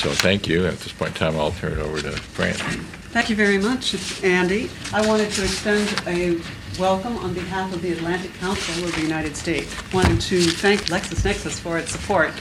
So, 0.00 0.10
thank 0.12 0.48
you. 0.48 0.64
At 0.64 0.78
this 0.78 0.92
point 0.92 1.10
in 1.10 1.16
time, 1.18 1.36
I'll 1.36 1.52
turn 1.52 1.72
it 1.72 1.78
over 1.78 2.00
to 2.00 2.12
Fran. 2.12 2.54
Thank 2.54 3.28
you 3.28 3.36
very 3.36 3.58
much, 3.58 4.24
Andy. 4.24 4.70
I 4.94 5.06
wanted 5.06 5.30
to 5.32 5.42
extend 5.42 5.86
a 6.06 6.40
welcome 6.80 7.18
on 7.18 7.34
behalf 7.34 7.70
of 7.74 7.82
the 7.82 7.92
Atlantic 7.92 8.32
Council 8.36 8.82
of 8.82 8.94
the 8.94 9.02
United 9.02 9.36
States. 9.36 9.70
Wanted 9.92 10.18
to 10.22 10.40
thank 10.40 10.86
LexisNexis 10.86 11.60
for 11.60 11.76
its 11.76 11.92
support 11.92 12.32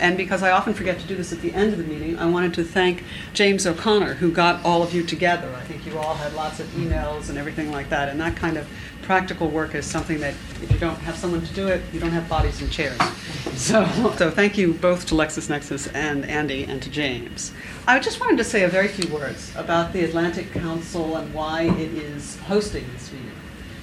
And 0.00 0.16
because 0.16 0.42
I 0.42 0.50
often 0.50 0.74
forget 0.74 0.98
to 1.00 1.06
do 1.06 1.14
this 1.14 1.32
at 1.32 1.40
the 1.40 1.52
end 1.52 1.72
of 1.72 1.78
the 1.78 1.84
meeting, 1.84 2.18
I 2.18 2.26
wanted 2.26 2.54
to 2.54 2.64
thank 2.64 3.04
James 3.32 3.66
O'Connor, 3.66 4.14
who 4.14 4.32
got 4.32 4.64
all 4.64 4.82
of 4.82 4.92
you 4.94 5.04
together. 5.04 5.52
I 5.54 5.62
think 5.62 5.86
you 5.86 5.98
all 5.98 6.14
had 6.14 6.34
lots 6.34 6.60
of 6.60 6.66
emails 6.68 7.28
and 7.28 7.38
everything 7.38 7.70
like 7.70 7.88
that, 7.90 8.08
and 8.08 8.20
that 8.20 8.36
kind 8.36 8.56
of 8.56 8.68
practical 9.02 9.48
work 9.48 9.74
is 9.74 9.84
something 9.84 10.20
that 10.20 10.34
if 10.62 10.70
you 10.70 10.78
don't 10.78 10.96
have 11.00 11.16
someone 11.16 11.44
to 11.44 11.52
do 11.54 11.68
it, 11.68 11.82
you 11.92 12.00
don't 12.00 12.10
have 12.10 12.28
bodies 12.28 12.60
and 12.62 12.70
chairs. 12.70 12.98
So, 13.52 13.84
so 14.16 14.30
thank 14.30 14.56
you 14.56 14.72
both 14.72 15.06
to 15.06 15.14
LexisNexis 15.14 15.94
and 15.94 16.24
Andy 16.24 16.64
and 16.64 16.82
to 16.82 16.88
James. 16.88 17.52
I 17.86 17.98
just 17.98 18.18
wanted 18.18 18.38
to 18.38 18.44
say 18.44 18.62
a 18.62 18.68
very 18.68 18.88
few 18.88 19.12
words 19.12 19.52
about 19.56 19.92
the 19.92 20.02
Atlantic 20.04 20.52
Council 20.52 21.16
and 21.16 21.32
why 21.34 21.64
it 21.64 21.92
is 21.92 22.38
hosting 22.40 22.84
this 22.94 23.12
meeting. 23.12 23.30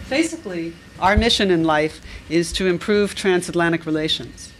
Basically, 0.09 0.73
our 0.99 1.15
mission 1.15 1.51
in 1.51 1.63
life 1.63 2.01
is 2.29 2.51
to 2.53 2.65
improve 2.65 3.13
transatlantic 3.13 3.85
relations. 3.85 4.51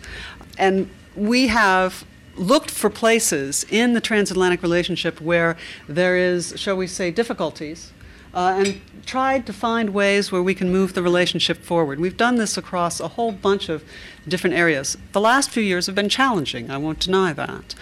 And 0.59 0.89
we 1.15 1.47
have 1.47 2.05
looked 2.35 2.71
for 2.71 2.89
places 2.89 3.65
in 3.69 3.93
the 3.93 4.01
transatlantic 4.01 4.61
relationship 4.61 5.19
where 5.19 5.57
there 5.87 6.15
is, 6.15 6.53
shall 6.55 6.77
we 6.77 6.87
say, 6.87 7.11
difficulties, 7.11 7.91
uh, 8.33 8.55
and 8.57 8.81
tried 9.05 9.45
to 9.45 9.53
find 9.53 9.89
ways 9.89 10.31
where 10.31 10.43
we 10.43 10.53
can 10.53 10.71
move 10.71 10.93
the 10.93 11.01
relationship 11.01 11.57
forward. 11.57 11.99
We've 11.99 12.17
done 12.17 12.35
this 12.35 12.57
across 12.57 12.99
a 12.99 13.09
whole 13.09 13.31
bunch 13.31 13.69
of 13.69 13.83
different 14.27 14.55
areas. 14.55 14.97
The 15.11 15.21
last 15.21 15.49
few 15.49 15.63
years 15.63 15.87
have 15.87 15.95
been 15.95 16.09
challenging, 16.09 16.69
I 16.69 16.77
won't 16.77 16.99
deny 16.99 17.33
that. 17.33 17.75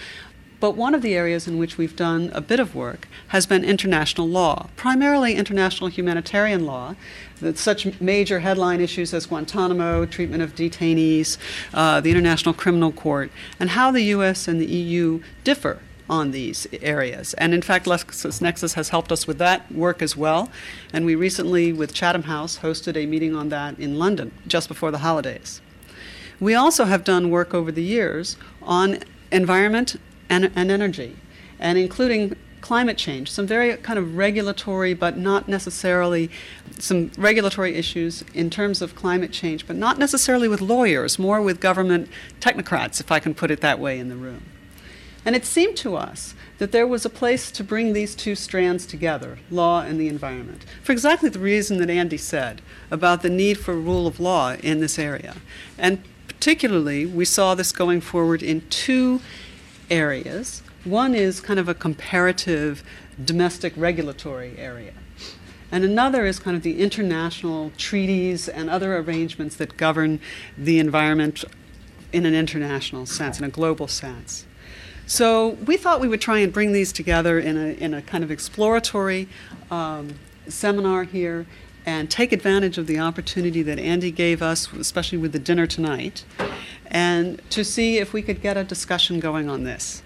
But 0.60 0.76
one 0.76 0.96
of 0.96 1.04
the 1.04 1.14
areas 1.16 1.48
in 1.48 1.60
which 1.60 1.78
we've 1.78 1.96
done 1.96 2.32
a 2.34 2.42
bit 2.42 2.60
of 2.60 2.74
work 2.74 3.08
has 3.28 3.46
been 3.46 3.64
international 3.64 4.28
law, 4.28 4.70
primarily 4.76 5.36
international 5.36 5.90
humanitarian 5.90 6.66
law, 6.66 6.96
that 7.42 7.60
such 7.60 8.00
major 8.02 8.40
headline 8.40 8.82
issues 8.82 9.14
as 9.14 9.28
Guantanamo, 9.28 10.06
treatment 10.08 10.42
of 10.42 10.56
detainees, 10.56 11.38
uh, 11.74 12.02
the 12.02 12.10
International 12.10 12.56
Criminal 12.56 12.92
Court, 12.92 13.30
and 13.60 13.72
how 13.72 13.92
the 13.92 14.02
U.S. 14.02 14.48
and 14.48 14.60
the 14.60 14.66
EU 14.66 15.22
differ 15.44 15.80
on 16.10 16.32
these 16.32 16.66
areas. 16.82 17.34
And 17.36 17.54
in 17.54 17.62
fact, 17.62 17.86
LexisNexis 17.86 18.74
has 18.74 18.90
helped 18.90 19.12
us 19.12 19.28
with 19.28 19.38
that 19.38 19.72
work 19.72 20.02
as 20.02 20.18
well. 20.18 20.50
And 20.92 21.06
we 21.06 21.16
recently, 21.16 21.72
with 21.72 21.94
Chatham 21.94 22.24
House, 22.24 22.60
hosted 22.60 22.96
a 22.96 23.06
meeting 23.06 23.36
on 23.36 23.50
that 23.50 23.78
in 23.78 24.00
London 24.00 24.32
just 24.48 24.68
before 24.68 24.90
the 24.90 25.00
holidays. 25.00 25.62
We 26.40 26.56
also 26.56 26.86
have 26.86 27.04
done 27.04 27.30
work 27.30 27.54
over 27.54 27.72
the 27.72 27.84
years 27.84 28.38
on 28.62 29.00
environment 29.32 29.98
and, 30.30 30.52
and 30.56 30.72
energy, 30.72 31.16
and 31.60 31.78
including 31.78 32.36
climate 32.62 32.98
change, 32.98 33.32
some 33.32 33.48
very 33.48 33.78
kind 33.78 33.98
of 34.00 34.18
regulatory, 34.18 34.94
but 34.94 35.18
not 35.18 35.48
necessarily 35.48 36.30
some 36.80 37.12
regulatory 37.18 37.76
issues 37.76 38.24
in 38.34 38.50
terms 38.50 38.82
of 38.82 38.96
climate 38.96 39.32
change, 39.32 39.68
but 39.68 39.76
not 39.76 39.98
necessarily 39.98 40.48
with 40.48 40.60
lawyers, 40.60 41.18
more 41.18 41.42
with 41.42 41.60
government 41.60 42.10
technocrats, 42.42 43.00
if 43.00 43.12
I 43.12 43.20
can 43.20 43.34
put 43.34 43.52
it 43.52 43.62
that 43.62 43.80
way, 43.80 44.00
in 44.00 44.10
the 44.10 44.16
room. 44.16 44.44
And 45.24 45.36
it 45.36 45.46
seemed 45.46 45.76
to 45.78 45.96
us 45.96 46.36
that 46.58 46.72
there 46.72 46.88
was 46.88 47.06
a 47.06 47.10
place 47.10 47.52
to 47.52 47.64
bring 47.64 47.94
these 47.94 48.16
two 48.16 48.34
strands 48.34 48.86
together, 48.86 49.40
law 49.52 49.82
and 49.82 50.00
the 50.00 50.08
environment, 50.08 50.66
for 50.82 50.94
exactly 50.94 51.30
the 51.30 51.40
reason 51.40 51.78
that 51.80 51.90
Andy 51.90 52.18
said 52.18 52.62
about 52.90 53.22
the 53.22 53.30
need 53.30 53.58
for 53.58 53.76
rule 53.76 54.08
of 54.08 54.20
law 54.20 54.54
in 54.64 54.80
this 54.80 54.98
area. 54.98 55.36
And 55.78 56.02
particularly, 56.28 57.06
we 57.06 57.26
saw 57.26 57.56
this 57.56 57.72
going 57.72 58.02
forward 58.02 58.42
in 58.42 58.62
two 58.70 59.22
areas. 59.90 60.62
One 60.84 61.16
is 61.16 61.40
kind 61.40 61.60
of 61.60 61.68
a 61.68 61.74
comparative 61.74 62.84
domestic 63.24 63.74
regulatory 63.76 64.56
area. 64.58 64.94
And 65.72 65.84
another 65.84 66.26
is 66.26 66.40
kind 66.40 66.56
of 66.56 66.64
the 66.64 66.80
international 66.82 67.72
treaties 67.78 68.48
and 68.48 68.70
other 68.70 68.96
arrangements 68.98 69.58
that 69.58 69.76
govern 69.76 70.20
the 70.58 70.80
environment 70.80 71.44
in 72.14 72.26
an 72.26 72.34
international 72.34 73.06
sense, 73.06 73.38
in 73.38 73.44
a 73.44 73.50
global 73.50 73.88
sense. 73.88 74.46
So 75.06 75.50
we 75.66 75.78
thought 75.78 76.00
we 76.00 76.08
would 76.08 76.22
try 76.22 76.40
and 76.40 76.54
bring 76.54 76.72
these 76.72 76.94
together 76.94 77.40
in 77.40 77.58
a, 77.58 77.68
in 77.74 77.94
a 77.94 78.02
kind 78.02 78.24
of 78.24 78.32
exploratory 78.32 79.28
um, 79.70 80.16
seminar 80.48 81.04
here 81.04 81.46
and 81.88 82.12
take 82.12 82.34
advantage 82.34 82.78
of 82.78 82.86
the 82.86 83.00
opportunity 83.00 83.64
that 83.64 83.80
Andy 83.80 84.12
gave 84.12 84.42
us, 84.42 84.72
especially 84.74 85.18
with 85.18 85.32
the 85.32 85.40
dinner 85.40 85.66
tonight, 85.66 86.26
and 86.86 87.42
to 87.50 87.64
see 87.64 87.98
if 87.98 88.12
we 88.12 88.22
could 88.22 88.42
get 88.42 88.58
a 88.58 88.64
discussion 88.66 89.22
going 89.22 89.48
on 89.48 89.64
this. 89.64 90.04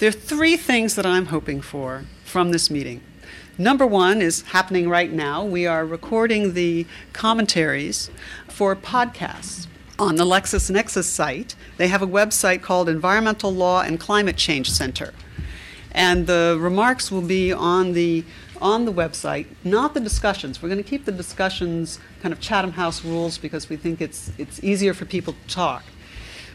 There 0.00 0.10
are 0.10 0.12
three 0.12 0.58
things 0.58 0.96
that 0.96 1.06
I'm 1.06 1.26
hoping 1.26 1.62
for 1.62 2.04
from 2.24 2.50
this 2.50 2.70
meeting. 2.70 3.00
Number 3.56 3.86
one 3.86 4.20
is 4.20 4.42
happening 4.42 4.90
right 4.90 5.10
now. 5.10 5.42
We 5.42 5.66
are 5.66 5.84
recording 5.86 6.52
the 6.52 6.86
commentaries 7.14 8.10
for 8.46 8.76
podcasts 8.76 9.66
on 9.98 10.16
the 10.16 10.26
LexisNexis 10.26 11.04
site. 11.04 11.56
They 11.78 11.88
have 11.88 12.02
a 12.02 12.06
website 12.06 12.60
called 12.60 12.86
Environmental 12.86 13.50
Law 13.50 13.80
and 13.80 13.98
Climate 13.98 14.36
Change 14.36 14.70
Center. 14.70 15.14
And 15.90 16.26
the 16.26 16.58
remarks 16.60 17.10
will 17.10 17.22
be 17.22 17.50
on 17.50 17.94
the 17.94 18.24
on 18.60 18.84
the 18.84 18.92
website, 18.92 19.46
not 19.64 19.94
the 19.94 20.00
discussions. 20.00 20.62
We're 20.62 20.68
going 20.68 20.82
to 20.82 20.88
keep 20.88 21.04
the 21.04 21.12
discussions 21.12 21.98
kind 22.22 22.32
of 22.32 22.40
Chatham 22.40 22.72
House 22.72 23.04
rules 23.04 23.38
because 23.38 23.68
we 23.68 23.76
think 23.76 24.00
it's 24.00 24.30
it's 24.38 24.62
easier 24.62 24.94
for 24.94 25.04
people 25.04 25.34
to 25.34 25.54
talk. 25.54 25.84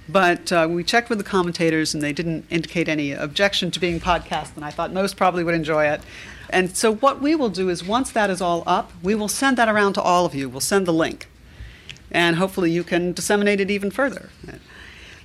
But 0.09 0.51
uh, 0.51 0.67
we 0.69 0.83
checked 0.83 1.09
with 1.09 1.17
the 1.17 1.23
commentators, 1.23 1.93
and 1.93 2.03
they 2.03 2.11
didn't 2.11 2.45
indicate 2.49 2.89
any 2.89 3.13
objection 3.13 3.71
to 3.71 3.79
being 3.79 4.01
podcast, 4.01 4.55
and 4.55 4.65
I 4.65 4.69
thought 4.69 4.91
most 4.91 5.15
probably 5.15 5.43
would 5.43 5.55
enjoy 5.55 5.85
it. 5.85 6.01
And 6.49 6.75
so, 6.75 6.93
what 6.93 7.21
we 7.21 7.35
will 7.35 7.49
do 7.49 7.69
is 7.69 7.83
once 7.83 8.11
that 8.11 8.29
is 8.29 8.41
all 8.41 8.63
up, 8.67 8.91
we 9.01 9.15
will 9.15 9.29
send 9.29 9.57
that 9.57 9.69
around 9.69 9.93
to 9.93 10.01
all 10.01 10.25
of 10.25 10.35
you. 10.35 10.49
We'll 10.49 10.59
send 10.59 10.85
the 10.85 10.93
link. 10.93 11.27
And 12.11 12.35
hopefully, 12.35 12.69
you 12.69 12.83
can 12.83 13.13
disseminate 13.13 13.61
it 13.61 13.71
even 13.71 13.91
further. 13.91 14.29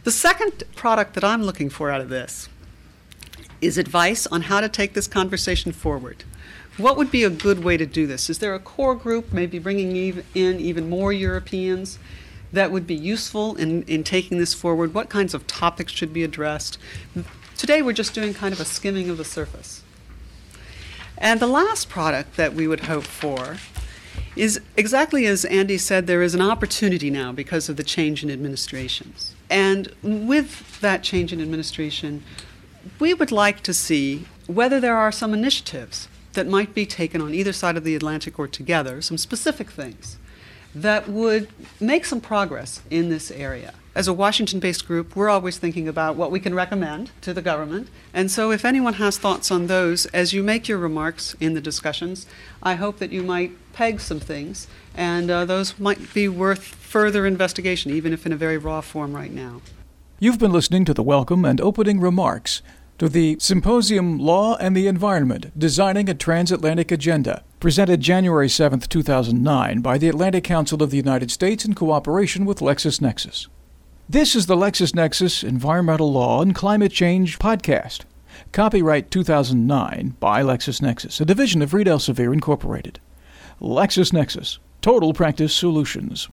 The 0.05 0.13
second 0.13 0.63
product 0.77 1.15
that 1.15 1.25
I'm 1.25 1.43
looking 1.43 1.69
for 1.69 1.91
out 1.91 2.01
of 2.01 2.09
this 2.09 2.49
is 3.61 3.77
advice 3.77 4.27
on 4.29 4.43
how 4.43 4.61
to 4.61 4.69
take 4.69 4.95
this 4.95 5.09
conversation 5.09 5.73
forward. 5.73 6.25
What 6.79 6.97
would 6.97 7.11
be 7.11 7.25
a 7.25 7.31
good 7.31 7.63
way 7.63 7.77
to 7.77 7.85
do 7.85 8.07
this? 8.07 8.31
Is 8.31 8.39
there 8.39 8.55
a 8.55 8.61
core 8.61 8.95
group, 8.95 9.33
maybe 9.33 9.59
bringing 9.59 9.95
in 10.35 10.61
even 10.61 10.89
more 10.89 11.13
Europeans? 11.13 11.99
that 12.53 12.71
would 12.71 12.87
be 12.87 12.95
useful 12.95 13.55
in, 13.57 13.83
in 13.85 14.05
taking 14.05 14.39
this 14.39 14.55
forward? 14.55 14.95
What 14.95 15.09
kinds 15.09 15.35
of 15.35 15.47
topics 15.47 15.93
should 15.93 16.13
be 16.13 16.25
addressed? 16.25 16.79
Today, 17.57 17.83
we're 17.83 17.93
just 17.93 18.15
doing 18.15 18.35
kind 18.35 18.55
of 18.55 18.61
a 18.61 18.65
skimming 18.65 19.11
of 19.11 19.19
the 19.19 19.25
surface. 19.25 19.83
And 21.17 21.41
the 21.41 21.49
last 21.49 21.89
product 21.89 22.37
that 22.37 22.55
we 22.55 22.69
would 22.69 22.81
hope 22.81 23.05
for 23.05 23.57
is 24.37 24.61
exactly 24.77 25.27
as 25.27 25.45
Andy 25.45 25.77
said, 25.77 26.07
there 26.07 26.23
is 26.23 26.35
an 26.35 26.41
opportunity 26.41 27.11
now 27.11 27.33
because 27.33 27.69
of 27.69 27.77
the 27.77 27.83
change 27.83 28.23
in 28.23 28.31
administrations. 28.31 29.35
And 29.51 29.93
with 30.03 30.81
that 30.81 31.03
change 31.03 31.33
in 31.33 31.41
administration, 31.41 32.23
we 33.01 33.15
would 33.15 33.33
like 33.33 33.63
to 33.63 33.75
see 33.75 34.27
whether 34.47 34.79
there 34.81 34.97
are 34.97 35.11
some 35.11 35.35
initiatives 35.35 36.08
that 36.33 36.47
might 36.47 36.75
be 36.75 36.87
taken 36.87 37.21
on 37.21 37.35
either 37.35 37.53
side 37.53 37.77
of 37.77 37.85
the 37.85 37.95
Atlantic 37.95 38.39
or 38.39 38.47
together, 38.47 39.01
some 39.01 39.19
specific 39.19 39.71
things 39.71 40.19
that 40.75 41.09
would 41.09 41.49
make 41.81 42.05
some 42.05 42.21
progress 42.21 42.83
in 42.91 43.09
this 43.09 43.31
area. 43.31 43.75
As 43.95 44.07
a 44.07 44.13
Washington 44.13 44.61
based 44.61 44.87
group, 44.87 45.17
we're 45.17 45.29
always 45.29 45.59
thinking 45.59 45.89
about 45.89 46.15
what 46.15 46.31
we 46.31 46.39
can 46.39 46.55
recommend 46.55 47.11
to 47.23 47.35
the 47.35 47.43
government. 47.43 47.89
And 48.15 48.31
so, 48.31 48.53
if 48.53 48.65
anyone 48.65 48.95
has 48.95 49.19
thoughts 49.19 49.51
on 49.51 49.67
those, 49.67 50.07
as 50.07 50.33
you 50.33 50.43
make 50.43 50.69
your 50.69 50.79
remarks 50.79 51.35
in 51.41 51.55
the 51.55 51.61
discussions, 51.61 52.27
I 52.63 52.75
hope 52.75 52.99
that 52.99 53.11
you 53.11 53.25
might 53.25 53.53
peg 53.73 54.01
some 54.01 54.21
things, 54.21 54.69
and 54.95 55.31
uh, 55.31 55.45
those 55.47 55.81
might 55.81 56.15
be 56.15 56.29
worth 56.29 56.63
further 56.63 57.27
investigation, 57.27 57.91
even 57.91 58.13
if 58.13 58.25
in 58.25 58.33
a 58.33 58.37
very 58.37 58.59
raw 58.59 58.81
form 58.83 59.17
right 59.17 59.33
now. 59.33 59.63
You've 60.21 60.39
been 60.39 60.53
listening 60.53 60.85
to 60.85 60.95
the 60.95 61.03
welcome 61.03 61.45
and 61.45 61.61
opening 61.61 62.01
remarks 62.01 62.63
to 62.99 63.09
the 63.09 63.37
Symposium 63.39 64.19
Law 64.19 64.57
and 64.57 64.77
the 64.77 64.89
Environment 64.89 65.57
Designing 65.57 66.09
a 66.09 66.15
Transatlantic 66.15 66.91
Agenda, 66.91 67.45
presented 67.61 68.01
January 68.01 68.49
7, 68.49 68.81
2009, 68.81 69.81
by 69.81 69.99
the 69.99 70.09
Atlantic 70.09 70.43
Council 70.43 70.83
of 70.83 70.91
the 70.91 70.97
United 70.97 71.31
States 71.31 71.65
in 71.65 71.75
cooperation 71.75 72.45
with 72.45 72.59
LexisNexis. 72.59 73.47
This 74.09 74.35
is 74.35 74.47
the 74.47 74.57
LexisNexis 74.57 75.45
Environmental 75.45 76.13
Law 76.13 76.43
and 76.43 76.55
Climate 76.55 76.93
Change 76.93 77.39
podcast. 77.39 78.01
Copyright 78.51 79.11
2009 79.13 80.17
by 80.19 80.43
LexisNexis, 80.43 81.21
a 81.21 81.25
division 81.25 81.63
of 81.63 81.73
Reed 81.73 81.87
Elsevier 81.87 82.33
Incorporated. 82.33 82.99
LexisNexis, 83.61 84.59
Total 84.81 85.13
Practice 85.13 85.55
Solutions. 85.55 86.29